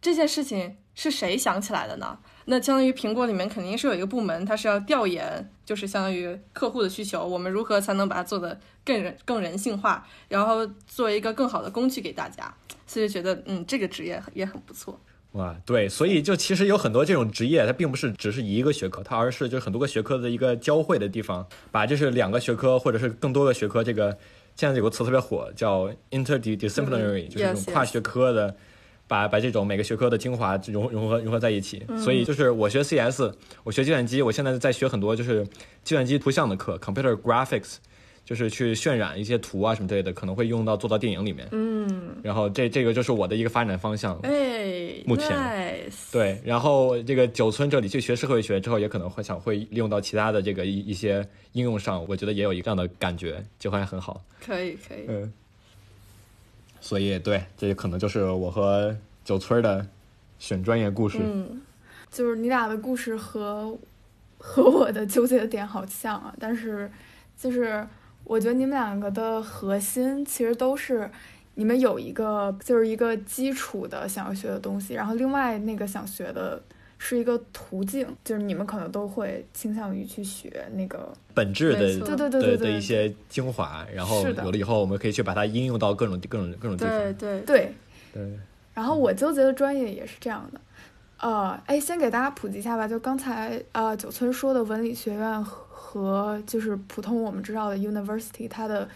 [0.00, 2.18] 这件事情是谁想起来的呢？
[2.46, 12.52] 那相当于苹果里面肯定是有一个部门，它是要调研，就是相当于客户的需求，我们如何才能把它做得更人更人性化，然后做一个更好的工具给大家。
[12.84, 15.00] 所以觉得，嗯，这个职业也很不错。
[15.32, 24.16] 哇，对，所以就其实有很多这种职业，它并不是只是一个学科，它而是就很多个学科的一个交汇的地方，把就是两个学科或者是更多个学科，这个
[24.56, 28.54] 现在有个词特别火，叫 interdisciplinary，、就是这种跨学科的。
[29.08, 33.30] 把把这种每个学科的精华融融合融合在一起，所以就是我学 CS，
[33.62, 35.44] 我学计算机，我现在在学很多就是
[35.84, 37.74] 计算机图像的课，computer graphics，
[38.32, 41.46] 就是去渲染一些图啊什么之类的，可能会用到做到电影里面。
[41.52, 44.18] 嗯，然后这这个就是我的一个发展方向。
[44.22, 54.24] 哎，目前 nice 对，然后这个九村这里去学社会学之后，也可能会想会利用到其他的这个一一些应用上，我觉得也有一个这样的感觉，就会很好。
[54.42, 55.04] 可以可以。
[55.08, 55.30] 嗯，
[56.80, 59.86] 所以对，这可能就是我和九村的
[60.38, 61.18] 选专业故事。
[61.22, 61.60] 嗯，
[62.10, 63.76] 就是你俩的故事和
[64.38, 66.90] 和我的纠结的点好像啊，但是
[67.38, 67.86] 就是
[68.24, 71.10] 我觉得你们两个的核心其实都是
[71.54, 76.62] 你们有一个就是一个基础的想要学的东西，然后另外那个想学的
[76.98, 86.98] 是一个途径，就是你们可能都会倾向于去学那个，本质的对对对对的对一些精华，然后有了以后，我们可以去把它应用到各种各种各种地方。
[86.98, 87.74] 对对对，
[88.14, 88.38] 对，
[88.72, 90.60] 然后我纠结的专业也是这样的，
[91.18, 92.86] 呃，哎，先给大家普及一下吧。
[92.86, 98.88] 就刚才呃九村说的文理学院和和就是普通我们知道的 university，它的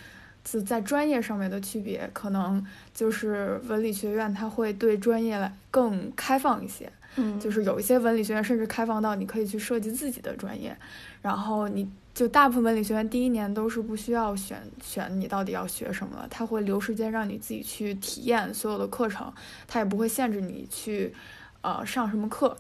[0.42, 10.74] 就在专业上面的区别，可能就是文理学院它会对专业来更开放一些，嗯，就是有一些文理学院甚至开放到你可以去设计自己的专业，
[11.20, 19.30] 然后你就大部分文理学院第一年都是不需要选选你到底要学什么了，它会留时间让你自己去体验所有的课程，
[19.68, 21.12] 它也不会限制你去
[21.61, 22.56] 呃上什么课。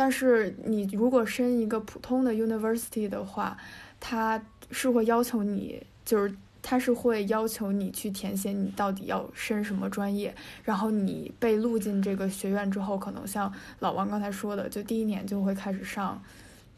[0.00, 3.54] 但是你如果申一个普通的 university 的话，
[4.00, 6.34] 他是会要求你就是。
[6.62, 10.32] 他是会要求你去填写你到底要申什么专业，
[10.62, 16.22] 然后你被录进这个学院之后，可能像老王刚才说的，就第一年就会开始上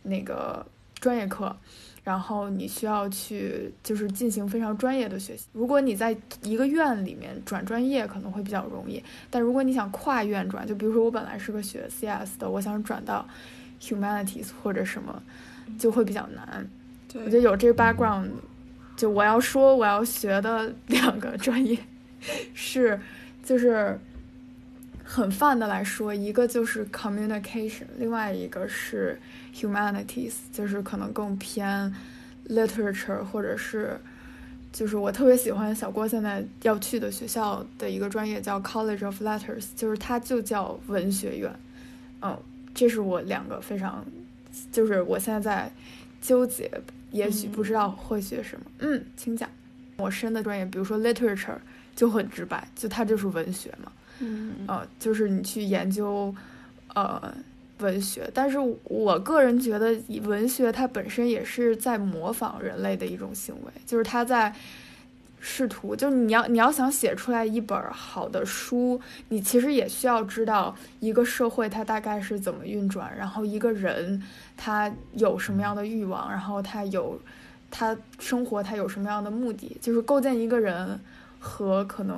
[0.04, 0.64] 那个
[1.00, 1.56] 专业课，
[2.04, 5.46] 然后你需要去就是进行非常专业的学习。
[5.52, 13.26] 如果你在一个院里面转专业可能会比较容易，但如果你想跨院转，就比如说我本来是个学 CS 的，我想转到
[13.80, 15.22] humanities 或者什么，
[15.78, 16.68] 就会比较难。
[17.14, 18.28] 我觉得，有这个 background，
[18.96, 21.78] 就我要说我要学的两个专业
[22.54, 22.98] 是，
[23.44, 23.98] 就是
[25.12, 29.20] 很泛的来说，一个就是 communication，另外一个是
[29.54, 31.94] humanities，就是可能更偏
[32.48, 34.00] literature 或者是。
[34.72, 41.54] 就是我特别喜欢小郭现在要去的学校的一个专业叫 College of Letters，就是它就叫文学院。
[42.22, 42.34] 嗯，
[42.72, 44.02] 这是我两个非常，
[44.72, 45.70] 就是我现在在
[46.22, 46.70] 纠结，
[47.10, 48.64] 也许不知道会学什么。
[48.78, 49.46] 嗯，请讲。
[49.98, 51.58] 我申的专业，比如说 literature，
[51.94, 53.92] 就很直白，就它就是文学嘛。
[54.22, 56.34] 嗯呃，就是你去研究，
[56.94, 57.34] 呃，
[57.80, 58.30] 文学。
[58.32, 64.54] 但是我个人觉得，文学它本身也是在模仿人类的一种行为，就是它在
[65.40, 74.22] 试图，就是你要你要想写出来一本好的书，你其实也需要知道一个社会它大概是怎么运转，然后一个人
[74.56, 77.20] 他有什么样的欲望，然后他有
[77.72, 81.00] 他生活他有什么样的目的，就是构建一个人
[81.40, 82.16] 和可能。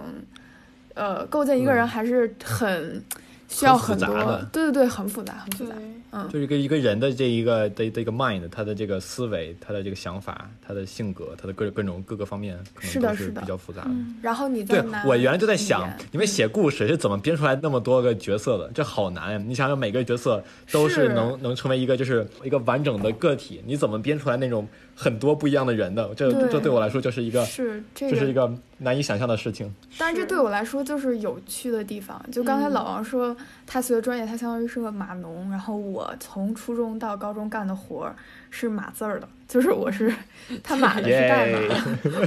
[0.95, 3.05] 呃，构建一个人嗯还是很
[3.49, 5.75] 需要很很多，复杂的对对对，很复杂，很复杂。，
[6.15, 13.91] 嗯，就是一个一个人的这一个的的一个 mind，他的这个思维，他的这个想法，他的性格，他的各各种各个方面，可能都是是的是的比较复杂的。
[14.23, 18.71] 然后你对我原来就在想，你们写故事是怎么编出来那么多个角色的？
[18.73, 19.43] 这好难呀！
[19.45, 26.15] 你想想，每个角色都是是能能成为一个就是一个完整的个体，你怎么编出来那种很多不一样的人的？
[26.15, 29.75] 这对这对我来说就是一个是这这是一个难以想象的事情。
[29.99, 32.25] 但是这对我来说就是有趣的地方。
[32.31, 38.15] 就刚才嗯老王说，他学的专业他相当于是个码农，然后我从初中到高中干的活儿
[38.51, 40.15] 是码字儿的，就是我是
[40.63, 41.59] 他码的是代码，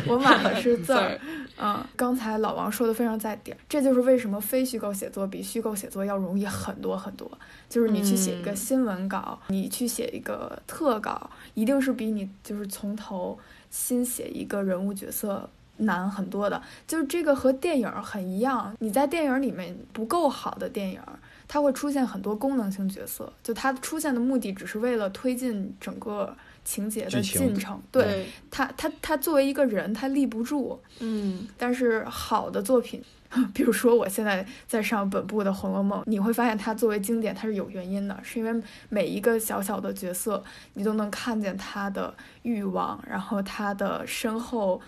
[0.08, 1.19] 我码的是字儿。
[1.60, 7.30] 嗯，刚才老王说的非常在点，这就是为什么非虚构写作比虚构写作要容易很多很多。
[7.67, 13.38] 就是你去写一个嗯新闻稿，你去写一个特稿，一定是比你就是从头
[13.71, 16.62] 新写一个人物角色难很多的。
[16.86, 21.02] 就是这个和电影很一样，你在电影里面不够好的电影，
[21.47, 27.81] 它会出现很多功能性角色，就它出现的目的只是为了推进整个情节的进程。
[27.91, 30.79] 对，他，他他作为一个人，他立不住。
[30.99, 33.01] 嗯但是好的作品，
[33.53, 44.81] 比如说我现在在上本部的《红楼梦》，你会发现它作为经典，它是有原因的，是因为每一个小小的角色，你都能看见他的欲望，然后他的身后，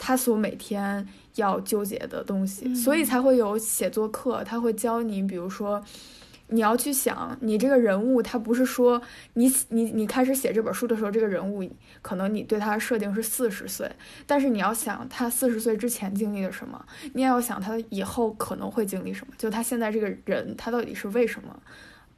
[0.00, 5.80] 他所每天要纠结的东西，嗯所以才会有写作课，他会教你，比如说。
[6.52, 9.00] 你要去想，你这个人物，他不是说
[9.34, 11.62] 你你你开始写这本书的时候，这个人物
[12.02, 13.88] 可能你对他设定是四十岁，
[14.26, 16.84] 但是你要想他四十岁之前经历了什么，
[17.14, 21.56] 你也要想他以后可能会经历什么，就他现在这个人，他到底是为什么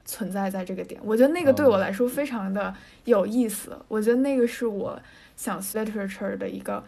[0.07, 0.99] 存在在这个点？
[1.05, 4.99] 我觉得那个对我来说非常的有意思，我觉得那个是我
[5.37, 6.83] 想 literature 的一个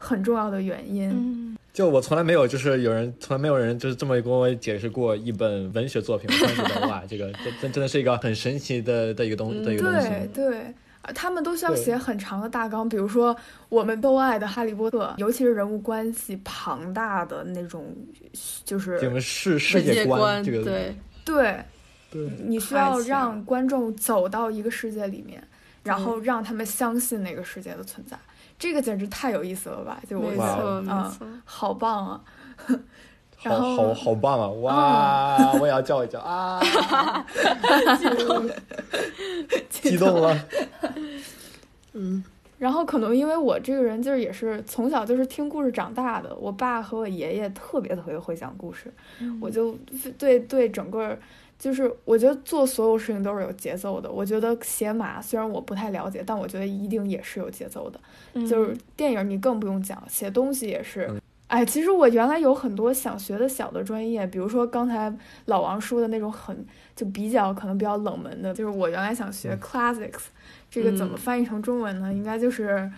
[0.00, 1.10] 很重要的原因。
[1.10, 10.08] 嗯就我从来没有，就是有人从来没有人就是这么跟我解释过一本文学作品，我突然觉得哇， 这个真真真的是一个很神奇的的一个东的一个东对西。
[10.34, 10.50] 对。
[10.50, 10.74] 对
[11.14, 13.34] 他们都需要写很长的大纲，比如说
[13.70, 17.86] 我们都爱的《哈利波特》，尤其是人物关系庞大的那种，
[18.66, 21.56] 就是这种世界观这个对，对
[22.10, 25.42] 对你需要让观众走到一个世界里面，
[25.82, 28.16] 然后嗯让他们相信那个世界的存在，
[28.60, 30.00] 这个简直太有意思了吧！
[30.08, 32.20] 就我没觉得错没嗯错，好棒啊！
[33.36, 34.48] 好然后好好棒啊！
[34.60, 36.60] 哇，我也要叫一叫啊！
[39.70, 40.38] 激动了。
[41.94, 42.22] 嗯
[42.58, 48.92] 然后可能因为我这个人就是也是从小就是听故事长大的，我爸和我爷爷特别特别会讲故事，
[49.40, 49.74] 我就
[50.18, 51.18] 对对整个
[51.60, 54.10] 就是我觉得做所有事情都是有节奏的。
[54.10, 58.00] 我觉得写马虽然我不太了解，但我觉得一定也是有节奏的。
[58.48, 61.06] 就是电影你更不用讲，写东西也是。
[61.10, 61.20] 嗯
[61.50, 65.12] 哎，其实我原来有很多想学的小的专业，比如说刚才
[65.46, 70.26] 老王说的那种很就比较可能比较冷门的，就是我原来想学嗯 classics，、
[70.70, 72.14] 这个怎么嗯翻译成中文呢？
[72.14, 72.88] 应该就是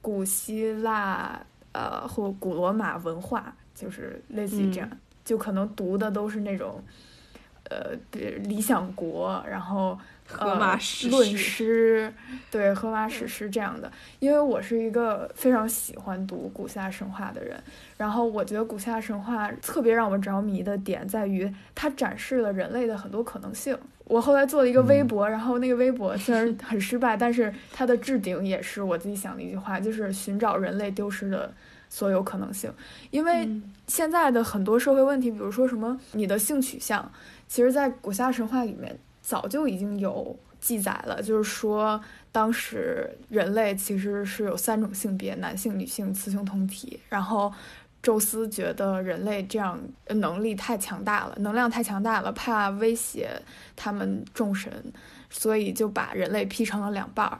[0.00, 4.90] 古希腊呃或古罗马文化，就是类似于这样，
[5.24, 6.82] 就可能读的都是那种
[7.72, 7.96] 呃
[8.44, 12.14] 理想国，然后荷马呃史论诗诗，
[12.50, 13.90] 对荷马史诗这样的。
[14.18, 17.58] 因为我是一个非常喜欢读古希腊神话的人，
[17.96, 23.76] 然后我觉得古希腊神话特别让我着迷的点在于它展示了人类的很多可能性。
[24.04, 31.50] 我后来做了一个微博，然后那个微博虽然很失败，但是它的置顶也是我自己想的一句话，就是寻找人类丢失的
[31.88, 32.70] 所有可能性。
[33.10, 37.10] 因为嗯现在的很多社会问题，比如说什么你的性取向，
[37.52, 42.00] 其实在古希腊神话里面早就已经有记载了，就是说
[42.32, 46.98] 当时人类其实是有三种性别，男性、女性、雌雄同体。
[47.10, 47.52] 然后
[48.02, 53.28] 宙斯觉得人类这样能力太强大了，能量太强大了，怕威胁
[53.76, 54.72] 他们众神，
[55.28, 57.38] 所以就把人类劈成了两半儿。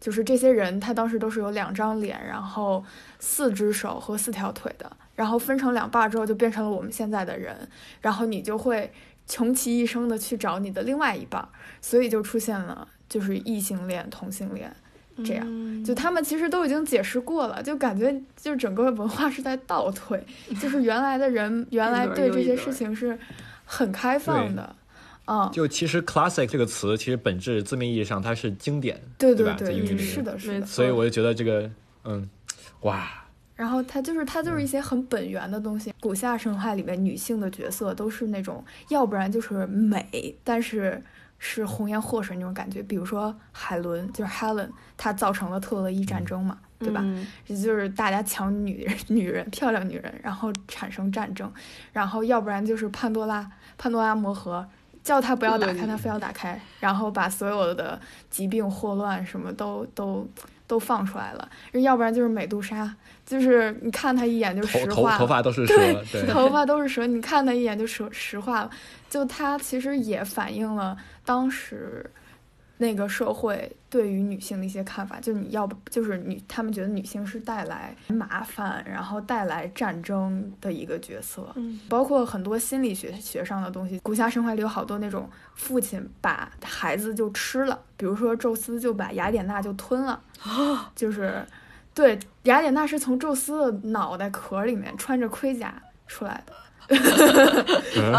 [0.00, 2.82] 就是这些人，他当时都是有两张脸，然后
[3.18, 7.54] 四只手和四条腿的，然后分成两半儿之后，就变成了我们现在的人。
[8.00, 8.90] 然后你就会
[9.30, 11.48] 穷其一生的去找你的另外一半，
[11.80, 14.74] 所以就出现了就是异性恋、同性恋。
[15.22, 20.18] 这样样就他们其实都已经解释过了，就感觉就整个文化是在倒退，
[20.58, 23.18] 就是原来的人原来对这些事情是
[23.66, 24.74] 很开放的，
[25.26, 30.64] 嗯，就其实 classic 这个词，其实本质字面意义上它是经典，对对吧在对，英语里面是的，是的。
[30.64, 31.70] 所以我就觉得这个，
[32.04, 32.26] 嗯，
[32.80, 33.06] 哇，
[33.60, 35.92] 然后它就是它就是一些很本源的东西。
[36.00, 41.02] 古希腊神话里面女性的角色都是那种，要不然就是美，但是
[41.38, 42.82] 是红颜祸水那种感觉。
[42.82, 47.02] 比如说海伦，就是 Helen，她造成了特洛伊战争嘛，对吧？
[47.04, 51.52] 嗯也就是大家抢女人、女人、漂亮女人，然后产生战争，
[51.92, 53.46] 然后要不然就是潘多拉、
[53.76, 54.66] 潘多拉魔盒，
[55.02, 60.26] 叫他不要打开，恶女他非要打开，然后把所有的疾病、霍乱什么都都
[60.66, 62.94] 都放出来了，要不然就是美杜莎，
[63.30, 65.76] 就是你看他一眼就头石化了，头头发都是蛇，
[66.10, 68.70] 对，头发都是蛇，你看他一眼就石石化了。
[69.08, 72.10] 就他其实也反映了当时
[72.78, 81.46] 那个社会对于女性的一些看法，就你要不就是女，他们觉得女性是带来麻烦，然后带来战争的一个角色。
[81.54, 90.20] 嗯包括很多心理学学上的东西，古希腊神话里有好多那种父亲把孩子就吃了，比如说宙斯就把雅典娜就吞了，
[90.96, 91.44] 就是
[91.94, 95.74] 对雅典娜是从宙斯的脑袋壳里面穿着盔甲
[96.06, 96.54] 出来的，
[97.96, 98.14] 嗯，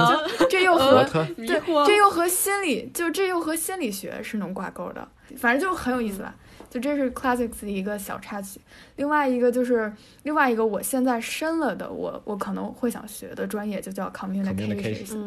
[0.49, 1.03] 这又和
[1.35, 5.07] 对这又和心理就这又和心理学是能挂钩的，
[5.37, 6.33] 反正就很有意思吧。
[6.71, 8.59] 就这是 classics 的一个小插曲。
[8.95, 9.91] 另外一个就是
[10.23, 15.17] 另外一个我现在申了的我我可能会想学的专业就叫 communications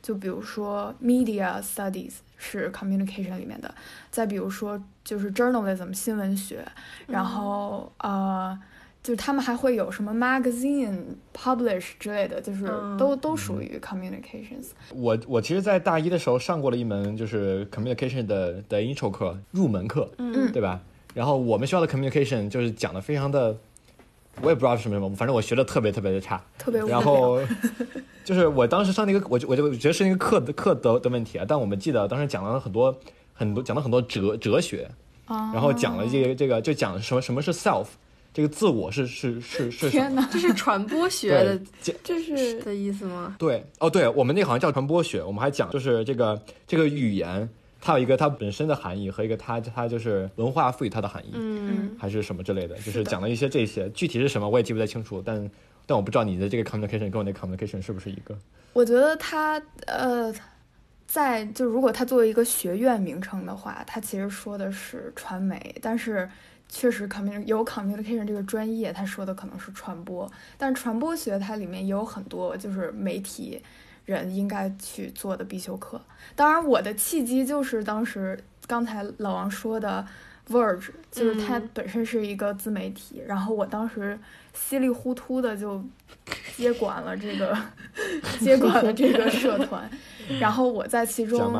[0.00, 3.74] 就比如说 media studies 是 communication 里面的
[4.10, 6.64] 再比如说就是 journalism 新闻学
[7.06, 8.56] 然后呃
[9.06, 10.98] 就是他们还会有什么 magazine
[11.32, 14.70] publish 之类的，就是嗯都、都属于 communications。
[14.92, 20.80] 我我其实，在大一的时候上过了一门就是 communication 的的 intro 课，入门课，嗯对吧？
[21.14, 23.56] 然后我们学校的 communication 就是讲的非常的，
[24.42, 26.42] 我也不知道是什么什么，反正我学的特别特别的差。
[26.58, 26.98] 特别无聊。
[26.98, 27.38] 然后
[28.24, 31.44] 就是我当时上那个，我就我就觉得是那个课的课的的问题啊。
[31.46, 32.98] 但我们记得当时讲了很多
[33.32, 34.90] 很多讲了很多哲哲学，
[35.26, 37.86] 啊，然后讲了这个这个就讲什么什么是 self，
[38.36, 39.88] 这个自我是是是是？
[39.88, 41.58] 天哪， 这是传播学的
[42.04, 43.34] 这是的意思吗？
[43.38, 47.48] 对哦对，我们那好像叫传播学，我们还讲就是这个这个语言。
[47.80, 55.50] 它有一个它本身的含义和一个它它就是文化赋予它的含义，嗯还是什么之类的，就是讲了一些这些，具体是什么我也记不太清楚，但
[55.86, 58.36] 但我不知道你的这个 communication 跟我那 communication 是不是一个？
[58.74, 60.30] 我觉得它呃，
[61.06, 66.28] 在就如果它作为一个学院名称的话，它其实说的是传媒，但是
[66.68, 73.62] 确实 commun 有 communication 这个专业，他说的可能是传播，但传播学它里面也有很多就是媒体
[74.04, 76.00] 人应该去做的必修课。
[76.34, 80.06] 当然，我的契机就是当时刚才老王说的。
[80.48, 84.16] Verge 就是它嗯本身是一个自媒体，然后我当时
[84.54, 85.84] 稀里糊涂的就
[86.54, 87.58] 接管了这个
[88.38, 89.90] 接管了这个社团，
[90.38, 91.52] 然后我在其中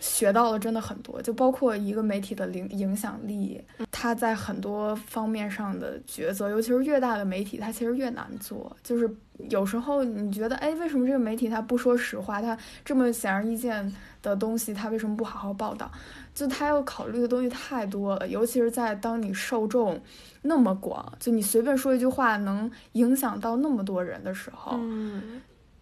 [0.00, 8.74] 学到了真的很多，就包括一个媒体的影影响力，它在很多方面上的抉择，尤其是越大的媒体，它其实越难做。
[8.82, 9.10] 就是
[9.48, 12.40] 有时候你觉得，哎，为什么这个媒体它不说实话？
[12.40, 13.92] 它这么显而易见
[14.22, 15.90] 的东西，它为什么不好好报道？
[16.34, 20.00] 就它要考虑的东西太多了，尤其是在当你受众
[20.42, 25.40] 那么广，就你随便说一句话能影响到那么多人的时候，嗯，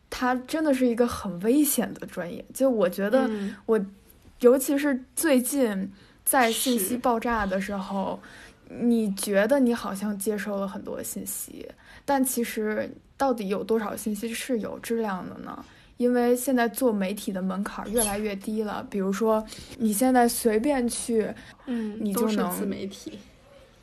[0.08, 2.44] 它真的是一个很危险的专业。
[2.54, 3.26] 就我觉得。
[3.28, 3.54] 嗯
[4.44, 5.90] 尤其是最近
[6.22, 8.20] 在信息爆炸的时候，
[8.68, 11.66] 你觉得你好像接收了很多信息，
[12.04, 15.64] 但其实到底有多少信息是有质量的呢？
[15.96, 19.42] 因为现在做媒体的门槛越来越低了，比如说
[19.78, 21.26] 你现在随便去，
[21.64, 23.18] 嗯，你就能自媒体，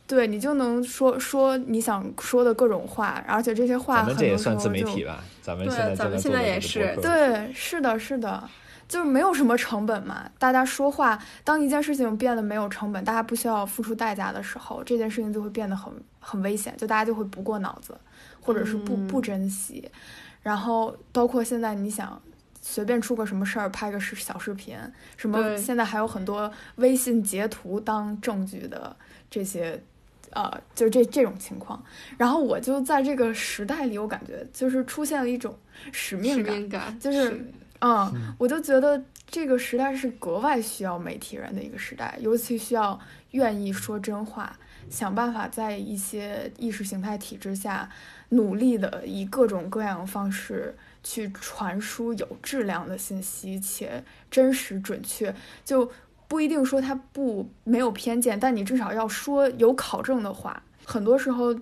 [0.06, 5.24] 对你就能说说你想说的各种话，而且这些话咱们这也很多时候算自媒就体吧？
[5.42, 8.44] 咱们对现在咱们现在也是对，是的，是的，
[8.92, 10.30] 就是没有什么成本嘛。
[10.38, 17.98] 大家说话，当一件事情变得没有成本，大家不需要付出代价的时候，这件事情就会变得很很危险，就大家就会不过脑子，
[18.42, 19.90] 或者是不嗯不珍惜。
[20.44, 22.22] 然后包括现在你想。
[22.64, 24.78] 随便出个什么事儿，拍个视小视频，
[25.18, 28.96] 什么现在还有很多微信截图当证据的
[29.32, 29.82] 这些，
[30.30, 31.84] 呃，就是这这种情况。
[32.20, 35.58] 然后我就在这个时代里，我感觉就是出现了一种
[35.92, 37.44] 使命使感，命感就是
[37.82, 43.00] 嗯，我就觉得这个时代是格外需要媒体人的一个时代，尤其需要
[43.32, 44.56] 愿意说真话，
[44.90, 47.90] 想办法在一些意识形态体制下，
[48.30, 55.34] 努力的以各种各样的方式去传输有质量的信息，且真实准确，
[55.66, 55.92] 就
[56.28, 60.62] 不一定说它不没有偏见，但你至少要说有考证的话。
[60.86, 61.56] 很多时候，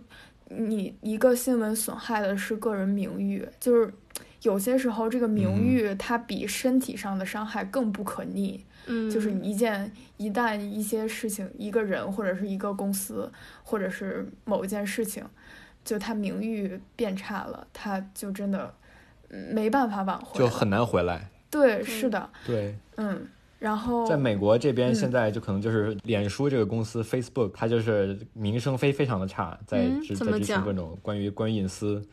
[0.50, 3.94] 你一个新闻损害的是个人名誉，就是
[4.42, 8.64] 有些时候这个名誉它比身体上的伤害更不可逆。
[8.88, 13.32] 嗯，就是你一件一旦一些事情，一个人或者是一个公司，
[13.64, 15.24] 或者是某一件事情，
[15.84, 18.74] 就他名誉变差了，他就真的
[19.30, 20.40] 嗯没办法挽回。
[20.40, 21.30] 就很难回来。
[21.52, 23.28] 对，是的，对，嗯，
[23.60, 32.04] 然后在美国这边，嗯现在就可能就是脸书这个公司 Facebook，它就是名声非非常的差，在在怎么讲执行各种关于关于隐私，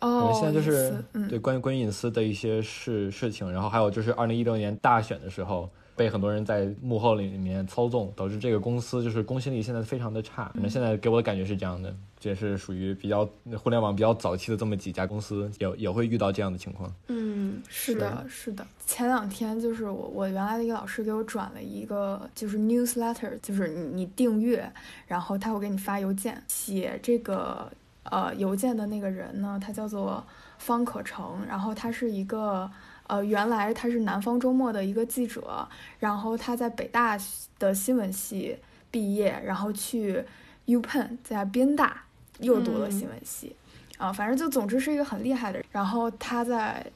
[0.00, 10.50] 哦，现在就是嗯，对关于关于隐私的一些事事情，然后还有就是二零一六年大选的时候，被很多人在幕后里里面操纵，导致这个公司就是公信力现在非常的差。
[10.54, 16.92] 反正现在给我的感觉是这样的，这也是属于比较互联网比较早期的这么几家公司，也也会遇到这样的情况。
[17.08, 18.64] 嗯，是的，是的。
[18.86, 24.70] 前两天就是我我原来的一个老师给我转了一个就是 newsletter，就是你你订阅，
[25.08, 26.40] 然后他会给你发邮件。
[26.46, 27.68] 写这个
[28.10, 30.24] 呃邮件的那个人呢，他叫做
[30.58, 32.70] 方可成，然后他是一个
[33.06, 37.18] 呃原来他是南方周末的一个记者，然后他在北大
[37.58, 38.58] 的新闻系
[38.90, 40.24] 毕业，然后去
[40.66, 42.04] UPenn 在宾大
[42.38, 43.54] 又读了新闻系。
[43.98, 45.66] 啊，反正就总之是一个很厉害的人。
[45.72, 46.86] 然后他在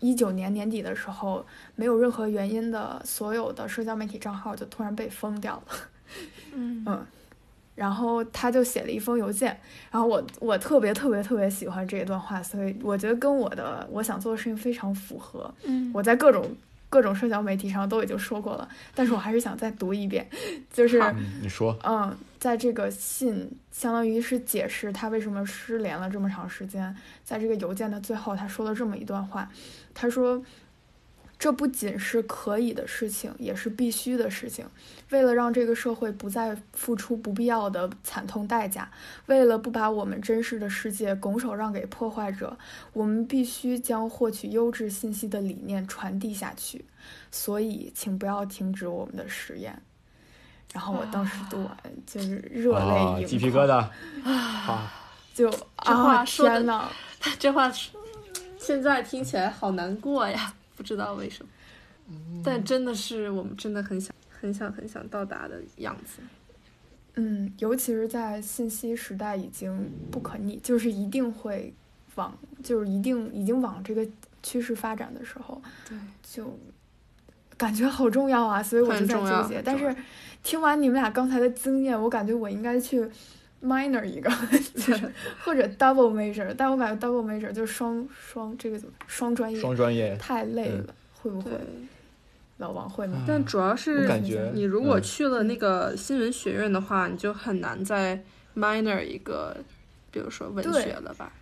[0.00, 1.42] 一九年年底的时候，
[1.74, 5.76] 没有任何原因的所有的社交媒体账号就突然被封掉了。
[6.52, 7.06] 嗯 嗯，
[7.74, 9.58] 然后他就写了一封邮件，
[9.90, 15.52] 然后我我特别特别特别喜欢这一段话，所以我觉得跟我的我想做的事情非常符合。
[15.64, 16.48] 嗯我在各种
[16.88, 20.26] 各种社交媒体上都已经说过了，但是我还是想再读一遍，
[20.72, 21.02] 就是
[21.42, 26.94] 你说，嗯，在这个信相当于是解释他为什么失联了这么长时间，
[27.24, 29.50] 在这个邮件的最后，他说了这么一段话，
[29.92, 30.40] 他说。
[31.44, 34.64] 这不仅是可以的事情，也是必须的事情。
[35.10, 38.90] 为了让这个社会不再付出不必要的惨痛代价，
[39.26, 42.56] 为了不把我们真实的世界拱手让给破坏者，
[42.94, 46.86] 我们必须将获取优质信息的理念传递下去。
[47.30, 49.82] 所以，请不要停止我们的实验。
[50.72, 51.76] 然后我当时读完
[52.06, 53.86] 就是热啊泪盈眶，鸡皮疙瘩，
[54.24, 54.90] 啊，
[55.34, 56.88] 就这啊话说的天呐，
[57.38, 58.00] 这话说
[58.58, 66.20] 现在听起来好难过呀，不知道为什么，但真的是我们真的很想、很想、很想到达的样子。
[67.14, 71.72] 嗯，尤其是在信息时代已经不可逆，就是一定会
[72.16, 74.04] 往，就是一定已经往这个
[74.42, 76.58] 趋势发展的时候，对，就
[77.56, 79.62] 感觉好重要啊，所以我就在纠结。
[79.64, 79.94] 但是
[80.42, 83.08] 听完你们俩刚才的经验，我感觉我应该去
[83.64, 84.30] minor 一个，
[84.76, 85.10] 就是
[85.42, 91.50] 或者 double major，但我感觉 double major 就是双双这个怎么双专业，双专业，太累嗯了，会不会，
[92.58, 93.24] 老王会吗？
[93.26, 98.22] 但主要是感觉你如果嗯去了那个新闻学院的话，你就很难再
[98.54, 99.56] minor 一个，
[100.10, 101.32] 比如说文学了吧？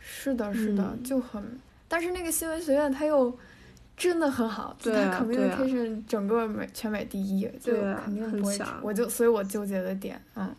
[0.00, 1.42] 是的，是的，嗯就很，
[1.88, 3.34] 但是那个新闻学院它又
[3.96, 10.54] 真的很好，就它 communication 整个美全美第一，就对啊肯定不会很强，我就所以我纠结的点，嗯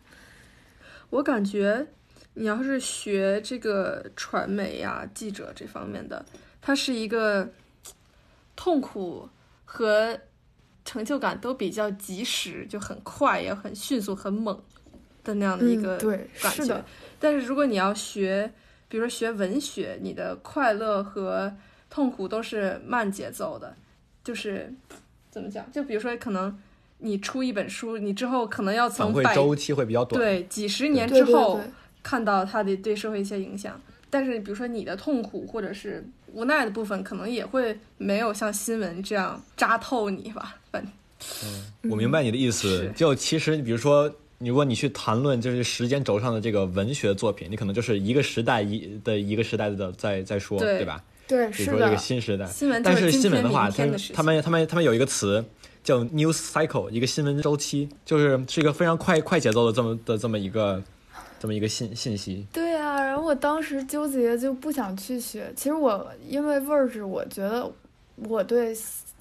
[1.16, 1.88] 我感觉
[2.34, 6.26] 你要是学这个传媒呀、记者这方面的，
[6.62, 7.50] 它是一个
[8.54, 9.30] 痛苦
[9.64, 10.20] 和
[10.84, 14.62] 成就感都比较及时，就很快，也很迅速、很猛
[15.24, 15.98] 的那样的一个
[16.42, 16.66] 感觉。
[16.66, 16.84] 是，
[17.18, 18.52] 但是如果你要学，
[18.90, 21.56] 比如说学文学，你的快乐和
[21.90, 23.74] 痛苦都是慢节奏的，
[24.22, 24.70] 就是
[25.32, 25.72] 怎么讲？
[25.72, 26.60] 就比如说，可能
[27.00, 30.20] 你出一本书，你之后可能要从百周期会比较短。
[30.20, 31.60] 对几十年之后，
[32.02, 33.80] 看到它的对社会一些影响。
[34.10, 40.56] 但是比如说你的痛苦或者是无奈的部分，可能也会没有像新闻这样扎透你吧。
[40.72, 40.86] 反
[41.90, 42.92] 我明白你的意思是。
[42.96, 51.04] 就其实，比如说，如果你去谈论就是时间轴上的这个文学作品，你可能就是一个时代一的一个时代的在在说，对对吧？
[51.28, 55.44] 对，是的比如说这个，新时代，新闻就但是新闻的话，他们他们他们有一个词
[55.86, 60.84] 叫 news cycle，一个新闻周期，就是是一个非常快快节奏的这么的这么一个
[61.40, 62.46] 这么一个信信息。
[62.52, 65.54] 对啊，然后我当时纠结就不想去学。
[65.56, 67.72] 其实我因为 verge，，我觉得
[68.28, 68.76] 我对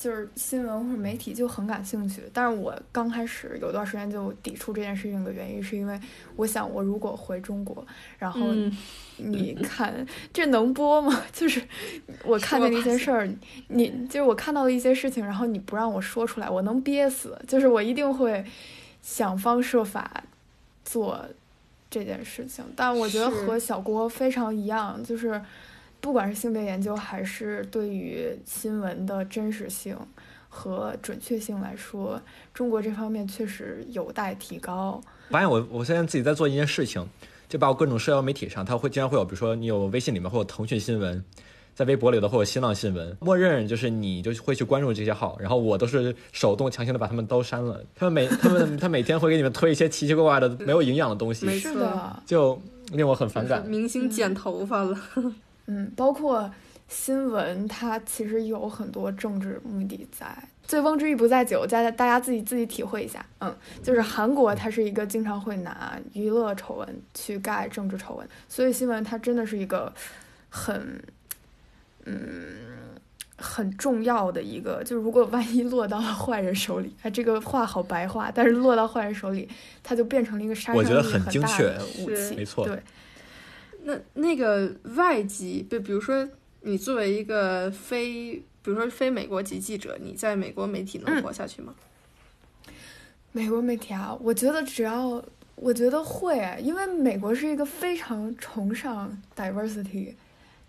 [0.04, 5.98] 就是新闻或者媒体就很感兴趣，但是我刚开始有段时间就抵触这件事情的原因，是因为
[6.36, 7.82] 我想我如果回中国，
[8.18, 8.70] 然后嗯，
[9.16, 11.22] 你看这能播吗？
[11.32, 11.62] 就是
[12.22, 13.26] 我看见了一些事儿，
[13.68, 17.40] 你就是我看到了一些事情，然后你不让我说出来，我能憋死。
[17.48, 18.44] 就是我一定会
[19.00, 20.22] 想方设法
[20.84, 21.24] 做
[21.88, 22.62] 这件事情。
[22.76, 25.40] 但我觉得和小郭非常一样，就是
[26.04, 29.96] 不管是性别研究，还是对于新闻的真实性
[30.50, 32.20] 和准确性来说，
[32.52, 35.00] 中国这方面确实有待提高。
[35.30, 37.08] 发现我我现在自己在做一件事情，
[37.48, 41.24] 就把我各种社交媒体上，它会经常会有，比如说你有微信里面会有腾讯新闻，
[41.74, 47.82] 在微博里的会有新浪新闻，默认就是你就会去关注这些号，然后我都是手动强行的把他们都删了。
[47.94, 52.60] 他们每他们他每天会给你们推一些奇奇怪怪的没有营养的东西，是没错的，就
[52.92, 53.66] 令我很反感。
[53.66, 54.94] 明星剪头发了，
[55.66, 56.50] 嗯，包括
[56.88, 60.26] 新闻，它其实有很多政治目的在。
[60.66, 63.24] 醉翁之意不在酒，大家大家自己自己体会一下。
[63.40, 69.92] 嗯，就是韩国，它是一个经常会拿娱乐丑闻去盖政治丑闻，所以新闻它真的是一个
[70.48, 70.98] 很，
[72.06, 72.16] 嗯，
[73.36, 74.82] 很重要的一个。
[74.84, 79.46] 就如果万一落到了坏人手里，哎，这个话好白话，但是落到坏人手里，
[79.82, 82.36] 它就变成了一个杀伤力我觉得很很大精确是的武器。
[82.36, 82.82] 没错对，
[83.84, 86.28] 那那个外籍，就比如说
[86.62, 91.74] 你作为一个非，比如说非美国籍记者，你在美国媒体能嗯活下去吗？
[93.32, 95.22] 美国媒体啊，我觉得只要
[95.56, 100.14] 我觉得会，因为美国是一个非常崇尚 diversity，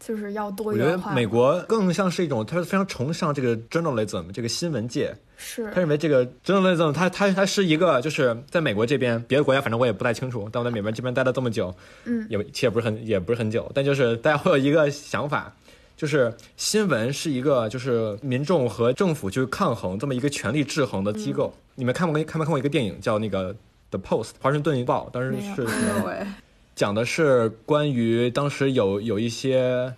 [0.05, 1.15] 就是要多元化我觉得。
[1.15, 11.73] 美国更像是一种，他非常崇尚这个 journalism 这个新闻界，是他认为这个 journalism 他他他是一个，就是在美国这边，别的国家反正我也不太清楚，但我在美国这边待了这么久，
[12.05, 15.51] 嗯也其实也不是很也不是很久，但就是大家会有一个想法，
[15.97, 21.53] 就是新闻是一个就是民众和政府就是抗衡这么一个权力制衡的机构。
[21.75, 23.53] 你们看没看没看过一个电影叫那个
[23.89, 25.09] 《The Post》华盛顿邮报？
[25.11, 26.33] 当时是没有哎，
[26.75, 29.93] 讲的是关于当时有有一些，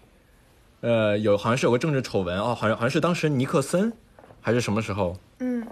[0.82, 3.92] 呃，有好像是有个政治丑闻哦，好像好像是当时尼克森
[4.40, 5.66] 还是什么时候嗯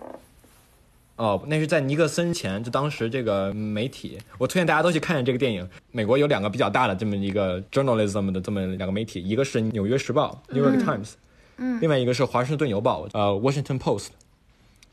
[1.17, 5.65] 哦，那是在尼克森前，就当时这个媒体，我推荐大家都去看看这个电影。
[5.91, 11.13] 美国有两个比较大的这么一个 journalism 的这么两个媒体，一个是《纽约时报》（New York Times），
[11.57, 14.07] 嗯另外一个是《华盛顿邮报》呃，《Washington Post》。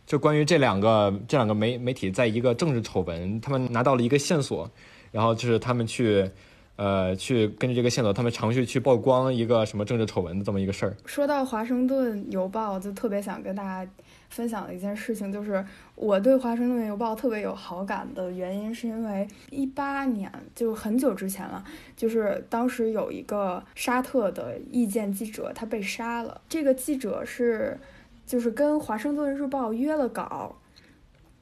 [0.06, 4.70] 就关于这两个这两个媒媒体在一个政治丑闻，他们拿到了一个线索，
[5.12, 6.28] 然后就是他们去，
[6.74, 10.96] 呃，去根据这个线索，他们尝试去曝光一个什么政治丑闻的这么一个事儿。
[11.04, 13.88] 说到《华盛顿邮报》，就特别想跟大家
[14.30, 21.62] 分享的一件事情，就是我对《华盛顿邮报》特别有好感的原因，是因为一八年就很久之前了，
[21.94, 26.40] 就是当时有一个沙特的意见记者，他被杀了。
[26.48, 27.78] 这个记者是
[28.26, 30.56] 就是跟《华盛顿日报》约了稿，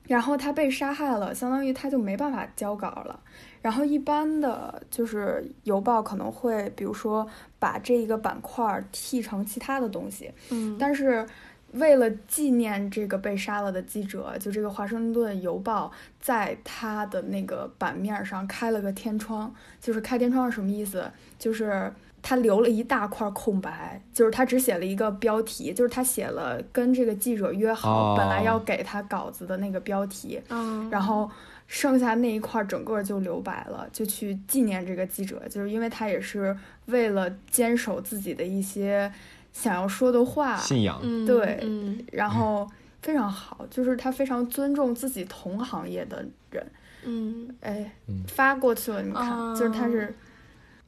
[0.09, 3.21] 然后他被杀害了，相当于他就没办法交稿了。
[3.63, 7.27] 然后一般的就是邮报可能会，比如说
[7.59, 11.27] 把这一个板块儿替成其他的东西，嗯，但是
[11.73, 15.91] 为了纪念这个被杀了的记者，就这个华盛顿邮报
[16.21, 21.11] 在它的那个版面上开了个天窗，就是开天窗是什么意思？
[21.39, 21.93] 就是
[22.23, 31.31] 他留了一大块空白，就是他只写了一个标题，就是他写了跟这个记者约好、哦本来要给他稿子的那个标题，嗯，然后
[31.73, 36.57] 剩下那一块儿整个就留白了，就去纪念这个记者，就是因为他也是
[36.87, 39.11] 为了坚守自己的一些
[39.53, 42.69] 想要说的话，信仰，嗯，对嗯然后
[43.01, 46.67] 非常好，就是他非常尊重自己同行业的人。
[47.05, 47.49] 嗯。
[47.61, 50.13] 哎嗯，发过去了，你看，哦就是他是。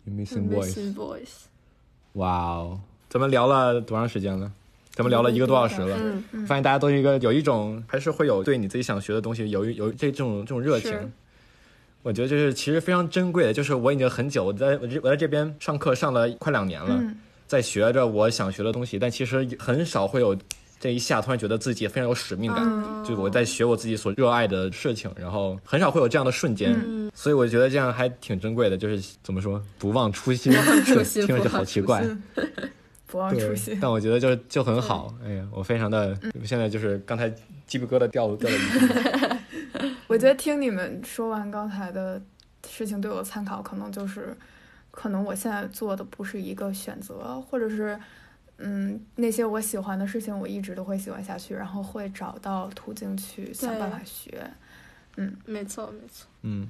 [0.04, 0.50] Missing
[0.96, 1.44] Voice，
[2.14, 4.50] 哇哦，咱们聊了多长时间了？
[4.94, 5.96] 咱们聊了一个多小时了。
[6.46, 10.92] 发现大家都是一个有一种，还是会有对你自己想学的东西有一有这这种这种热情。
[12.02, 17.16] 我觉得就是其实非常珍贵的，就是我已经很久我在我这我在这边上课上了快两年了，嗯
[17.46, 20.36] 在学着我想学的东西，但其实很少会有
[20.80, 28.76] 这一下突然觉得自己非常有使命感，嗯就我在学我自己所热爱的事情，然后很少会有这样的瞬间，嗯所以我觉得这样还挺珍贵的。
[28.76, 30.52] 就是怎么说，不忘初心，
[30.84, 32.04] 初心 听着就好奇怪。
[33.12, 33.76] 不忘初心。
[33.82, 37.28] 但我觉得就就很好，哎呀，我非常的，现在就是刚才
[37.66, 39.90] 鸡皮疙瘩掉掉了一地。
[40.08, 42.20] 我觉得听你们说完刚才的
[42.66, 44.34] 事情，对我参考可能就是，
[44.90, 47.98] 可能我现在做的不是一个选择，或者是，
[48.56, 54.42] 嗯，那些我喜欢的事情，我一直都会喜欢下去，然后会找到途径去想办法学。
[55.16, 56.66] 嗯没错没错，嗯，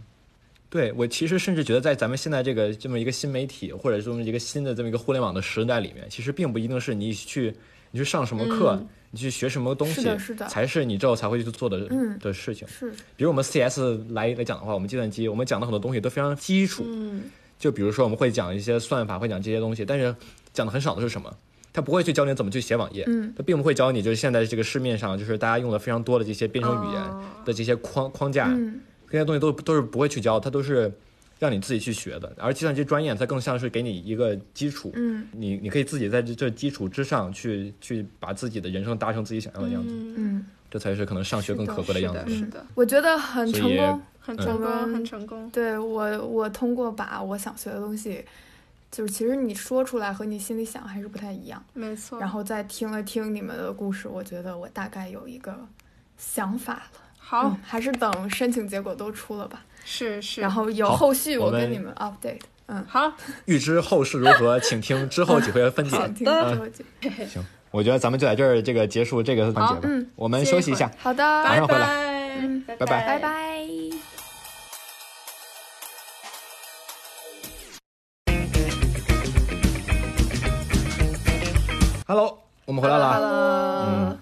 [0.73, 7.53] 对我其实甚至觉得，在咱们现在这个这么一个新媒体，或者这么一个新的这么一个互联网的时代里面，其实并不一定是你去
[7.91, 12.67] 你去上什么课，嗯你去学什么东西是的，是的才是你之后才会去做的、嗯的事情。
[12.67, 13.81] 是，比如我们 CS
[14.15, 17.25] 来来讲的话，我们计算机，我们讲的很多东西都非常基础，嗯
[17.59, 20.17] 就比如说我们会讲一些算法，会讲这些东西，但是
[20.55, 21.31] 讲的很少的是什么？
[21.75, 28.81] 他不会去教你怎么去写网页，嗯他并不会教你就是现在这个市面上就是大家用的非常多的这些编程语言哦的这些框框架，嗯
[29.13, 30.91] 这些东西都都是不会去教，它都是
[31.39, 32.33] 让你自己去学的。
[32.39, 42.41] 而计算机专业它更像是给你一个基础，嗯你你可以自己在这这基础之上去去把自己的人生搭成自己想要的样子，嗯，嗯，这才是可能上学更可贵的样子是。
[42.41, 44.01] 的，是的，我觉得很成功。
[44.25, 48.25] 很成功，嗯很成功，对我，我通过把我想学的东西，
[48.89, 51.61] 就是其实你说出来和你心里想还是不太一样。
[51.75, 52.21] 没错。
[52.21, 55.59] 然后再听了听你们的故事，我觉得我大概有一个
[56.17, 57.01] 想法了。
[57.33, 59.65] 好嗯，还是等申请结果都出了吧。
[59.87, 62.43] 是是，然后有后续我跟你们 update。
[62.67, 63.11] 嗯，好，
[63.47, 65.97] 预知后事如何，请听之后几回分解。
[65.97, 66.71] 请听的
[67.27, 69.81] 行，我觉得咱们就在这儿这个结束这个环节吧。
[69.85, 70.93] 嗯我们休息一下。
[70.99, 73.67] 好的，拜马上回来拜，嗯拜拜拜拜拜。
[82.07, 83.13] Hello，我们回来了。
[83.15, 83.33] Hello，
[83.89, 84.19] 嗯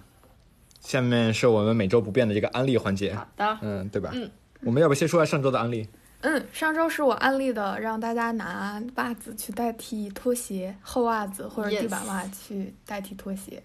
[0.91, 3.15] 下面是我们每周不变的这个安利环节。
[3.15, 4.11] 好的，嗯，对吧？
[4.13, 4.29] 嗯，
[4.63, 5.87] 我们要不先说下上周的安利？
[6.23, 13.63] 嗯，上周是我安利的，让大家拿袜子去代替拖鞋，厚袜子或者地板袜去代替拖鞋。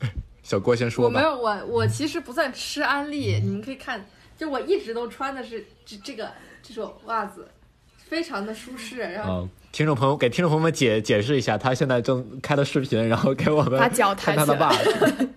[0.44, 1.18] 小郭先说吧。
[1.18, 4.04] 我没有，我我其实不算吃安利，你们可以看，
[4.36, 6.30] 就我一直都穿的是这这个
[6.62, 7.48] 这种袜子，
[7.96, 15.28] 非常的舒适，然后啊，听众朋友给听众朋友们解解释一下，他现在正开的视频，然后给我们把脚抬看他的起来袜子。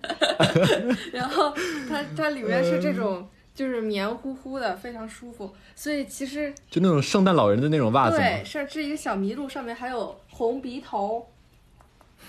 [1.12, 1.52] 然后
[1.86, 8.44] 它它里面是这种就是棉乎乎的，非常舒服，所以其实就那种圣诞老人的那种袜子对，嘛。
[8.44, 11.28] 是是一个小麋鹿，上面还有红鼻头，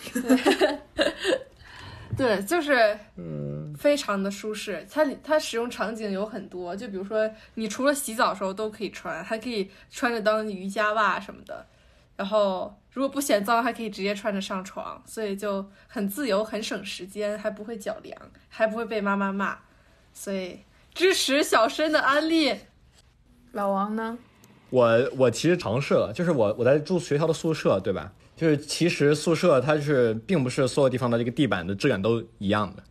[2.18, 4.86] 对，就是嗯，非常的舒适。
[4.92, 11.68] 它里它使用场景有很多，就比如说你除了洗澡的时候都可以穿，还可以穿着当瑜伽袜什么的。
[12.22, 18.16] 然后如果不嫌脏，还可以直接穿着上床，所以就很自由，很省时间，还不会脚凉，
[18.48, 19.58] 还不会被妈妈骂。
[20.14, 20.60] 所以
[20.94, 22.56] 支持小申的安利。
[23.54, 24.20] 老王呢？
[24.70, 28.14] 我我其实尝试了，就是我我在住学校的宿舍，对吧？
[28.36, 32.84] 就是其实宿舍它是并不是所有地方的这个地板的质感都一样的，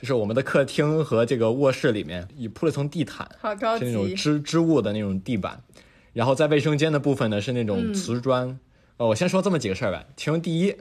[0.00, 5.62] 就是我们的客厅和这个卧室里面也铺了层地毯，好高级是那种级，织织物的那种地板，
[6.14, 8.58] 然后在卫生间的部分呢是那种嗯瓷砖。
[9.00, 10.04] 呃，我先说这么几个事儿吧。
[10.14, 10.76] 其中第一，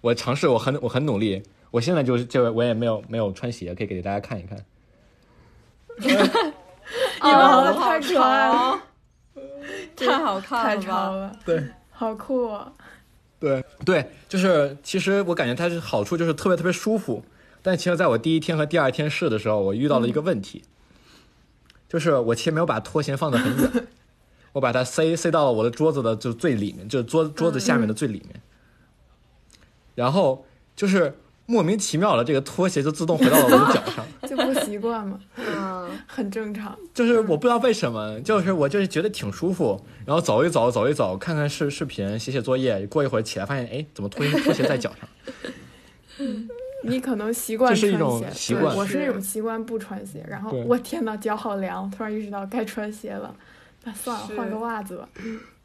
[0.00, 4.64] 我尝试，我很我很努力，我现在就是就我也没有没有穿鞋，可以给大家看一看。
[6.00, 6.26] 你们
[7.20, 8.82] 哦 好太可爱了，
[9.94, 10.86] 太好看了吧？
[10.86, 12.72] 潮了， 对好酷啊！
[13.38, 17.22] 对对，就是其实我感觉它是好处就是特别特别舒服，
[17.60, 20.62] 但其实在我第一天和第二天试的时候，我遇到了一个问题，
[21.86, 23.86] 就是我其实没有把拖鞋放得很远，
[24.52, 28.40] 我把它塞塞到了我的桌子的就最里面，就是桌桌子下面的最里面，
[29.94, 30.44] 然后
[30.74, 36.76] 就是莫名其妙的这个拖鞋就自动回到了我的脚上， 就不习惯嘛，嗯， 很正常。
[36.92, 45.08] 就是我不知道为什么，就是我就是觉得挺舒服，然后走一走走一走，看看视视频，写写作业，过一会儿起来发现，哎，怎么拖鞋拖鞋在脚上？
[46.84, 53.34] 你可能习惯这是一穿鞋，种习惯我是是那种习惯不穿鞋，然后我天呐，脚好凉，突然意识到该穿鞋了，
[53.88, 55.08] 那算了，换个袜子吧。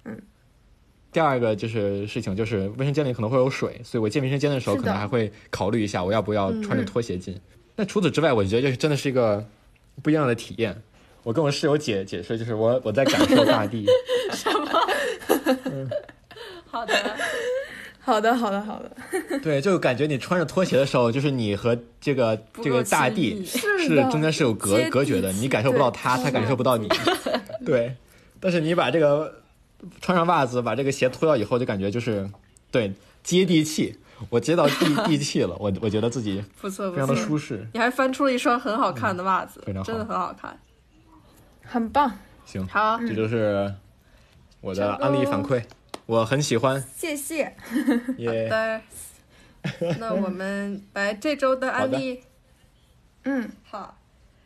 [0.06, 0.18] 嗯。
[1.12, 7.40] 第二个就是事情，就是卫生间里可能会有水，所以我进卫生间的时候可能还会考虑一下，我要不要穿着拖鞋进。
[7.76, 9.46] 那除此之外，我觉得这真的是一个
[10.02, 10.82] 不一样的体验。
[11.22, 13.86] 我跟我室友解解释，就是我我在感受大地，
[14.34, 14.68] 什么？
[16.66, 16.96] 好的，
[18.00, 23.46] 好的，好的，好的，对，就感觉你穿着拖鞋的时候，就是你和这个这个大地密。
[23.46, 24.04] 是的。
[24.10, 26.90] 中间是有隔隔绝的，你感受不到对他，他感受不到你，
[27.64, 27.96] 对。
[28.44, 29.42] 但是你把这个
[30.02, 32.30] 穿上袜子，把这个鞋脱掉以后，就感觉就是
[32.70, 33.98] 对接地气，
[34.30, 37.26] 我接到地 地气了，我我觉得自己不错非常的不错。
[37.26, 37.66] 舒适。
[37.74, 40.60] 你还翻出了一双很好看的袜子，非常好真的很好看。
[41.64, 42.12] 很棒，
[42.46, 43.74] 行，好，这就是
[44.60, 45.64] 我的案例反馈，
[46.06, 47.56] 我很喜欢，谢谢。
[48.28, 48.82] 好的。
[49.98, 52.22] 那我们来这周的案例。
[53.24, 53.98] 嗯，好，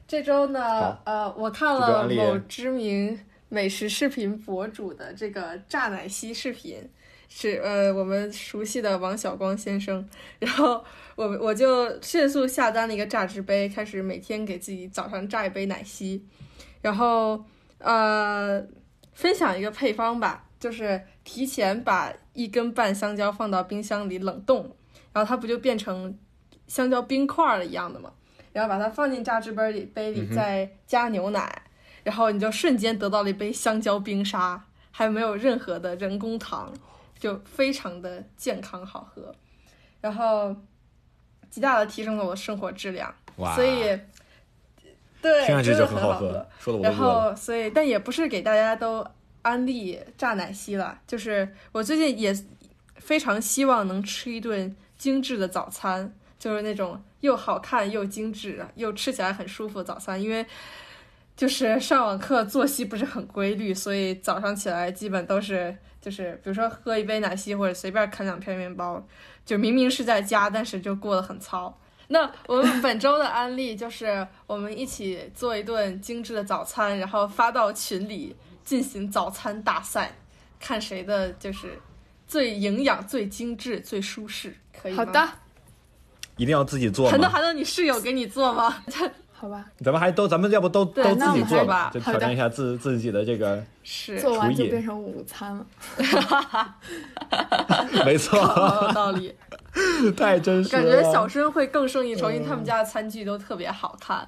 [0.08, 3.20] 这周呢，呃，我看了某知名
[3.50, 6.90] 美食视频博主的这个榨奶昔视频，
[7.30, 10.08] 是呃我们熟悉的王小光先生，
[10.40, 10.84] 然后
[11.16, 16.26] 我我就迅速下单了一个榨汁杯，开始每天给自己早上榨一杯奶昔，
[16.82, 17.46] 然后
[17.80, 18.62] 呃
[19.14, 24.76] 分享一个配方吧，就是提前把一根半香蕉放到冰箱里冷冻，
[25.14, 26.18] 然后它不就变成
[26.68, 28.12] 香蕉冰块儿一样的吗？
[28.52, 31.64] 然后把它放进榨汁杯里，杯里再加牛奶，
[32.08, 36.74] 然后你就瞬间得到了一杯香蕉冰沙，还没有任何的人工糖，
[37.20, 39.36] 就非常的健康好喝，
[40.00, 40.56] 然后
[41.50, 43.82] 极大的提升了我的生活质量，哇，所以
[45.22, 46.48] 对，听上去真就很好喝。
[46.58, 46.96] 说的我都然。
[46.96, 49.06] 后，所以但也不是给大家都
[49.42, 52.34] 安利榨奶昔了，就是我最近也
[52.96, 60.24] 非常希望能吃一顿精致的早餐，就是那种又好看又精致，又吃起来很舒服的早餐。
[60.24, 60.46] 因为
[61.38, 69.06] 就是上网课作息不是很规律，所以早上起来基本都是就是比如说喝一杯奶昔或者随便啃两片面包，
[69.46, 71.80] 就明明是在家，但是就过得很糙。
[72.08, 80.12] 那我们本周的安利就是我们一起做一顿精致的早餐，然后发到群里进行早餐大赛，
[80.60, 81.80] 看谁的就是
[82.26, 85.06] 最营养、最精致、最舒适，可以吗？
[85.06, 85.30] 好的，
[86.38, 87.12] 一定要自己做吗？
[87.12, 88.84] 还能还能你室友给你做吗？
[89.40, 95.64] 好吧，咱们还都，咱们要不都都自己做吧就挑战一下自自己的这个，是，做完就变成午餐了。
[98.04, 99.36] 没错，好 有道理。
[100.16, 100.82] 太真实了。
[100.82, 104.28] 感觉小申会更胜一筹，因为他们家的餐具都特别好看，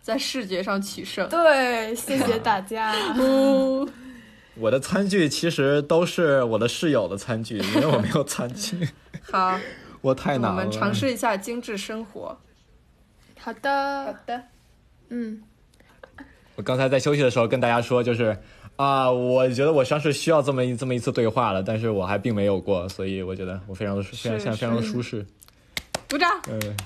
[0.00, 1.28] 在视觉上取胜。
[1.28, 2.94] 对，谢谢大家。
[3.18, 3.88] 呜，
[4.54, 8.88] 我的餐具其实都是我的室友的餐具，因为我没有餐具，
[9.32, 9.58] 好，
[10.00, 10.50] 我太难了。
[10.50, 12.38] 我们尝试一下精致生活。
[13.40, 14.42] 好的好的，
[15.08, 15.40] 嗯，
[16.56, 18.36] 我刚才在休息的时候跟大家说，就是
[18.76, 25.24] 啊，我觉得我像是需要这么一这么一次对话了，但是我还并没有过，所以我觉得我非常的非常现在非常的舒适。
[26.10, 26.28] 鼓掌。
[26.48, 26.76] 嗯，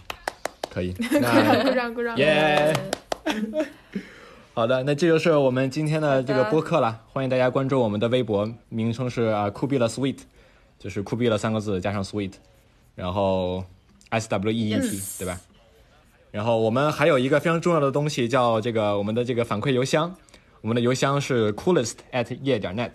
[0.71, 0.93] 可以。
[1.03, 2.17] 鼓掌鼓掌鼓掌。
[2.17, 2.73] 耶，
[4.55, 7.01] 好的，那这就是我们今天的这个播客了。
[7.13, 10.19] 欢迎大家关注我们的微博，名称是啊酷毙了 sweet，
[10.79, 12.33] 就是酷毙了三个字加上 sweet。
[12.95, 13.65] 然后
[14.11, 15.41] S W E E T Yes 对吧？
[16.33, 20.13] 然后我们还有一个非常重要的东西叫这个我们的这个反馈邮箱，
[20.63, 22.95] 我们的邮箱是 coolest at 业点 net，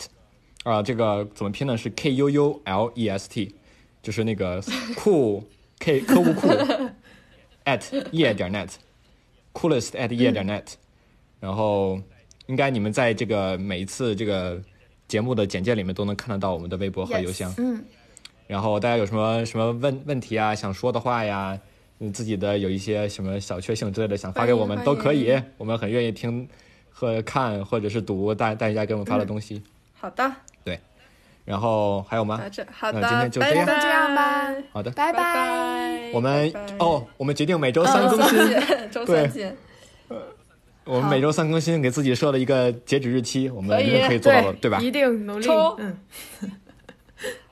[0.64, 1.76] 啊、这个怎么拼呢？
[1.76, 3.54] 是 K U U L E S T，
[4.02, 4.60] 就是那个
[4.96, 5.44] 酷
[5.78, 6.48] K 客户库
[7.64, 10.64] at 业点 net，coolest at 业点 net，、
[11.38, 12.00] 然后
[12.46, 14.60] 应该你们在这个每一次这个
[15.06, 17.54] 节目的简介里面都能看得到我们的微博和邮箱。
[17.58, 17.84] 嗯，
[18.48, 21.56] 然后大家有什么什么问问题啊，想说的话呀，
[22.00, 26.48] 嗯，自己的有一些什么小确幸之类的，想发给我们都可以，我们很愿意听
[26.90, 29.62] 和看或者是读大大家给我们发的东西。
[29.94, 30.32] 好的，
[30.64, 30.78] 对。
[31.44, 32.38] 然后还有吗？
[32.42, 32.48] 那？
[32.48, 33.66] 这好的，那今天就这样。
[33.66, 35.18] 这样吧好的，拜拜。
[35.18, 36.10] 拜。
[36.12, 36.76] 我们拜拜。
[36.78, 39.56] 哦，我们决定每周三更新， 见，周对三见。
[40.84, 44.78] 我们每周三更新，给自己设了一个截止日期，我们一定可以做到的，对吧？
[44.78, 45.48] 一定努力。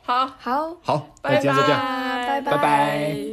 [0.02, 1.80] 好，好，好，那拜今天就这样。
[1.80, 2.50] 拜拜。
[2.52, 3.26] 拜拜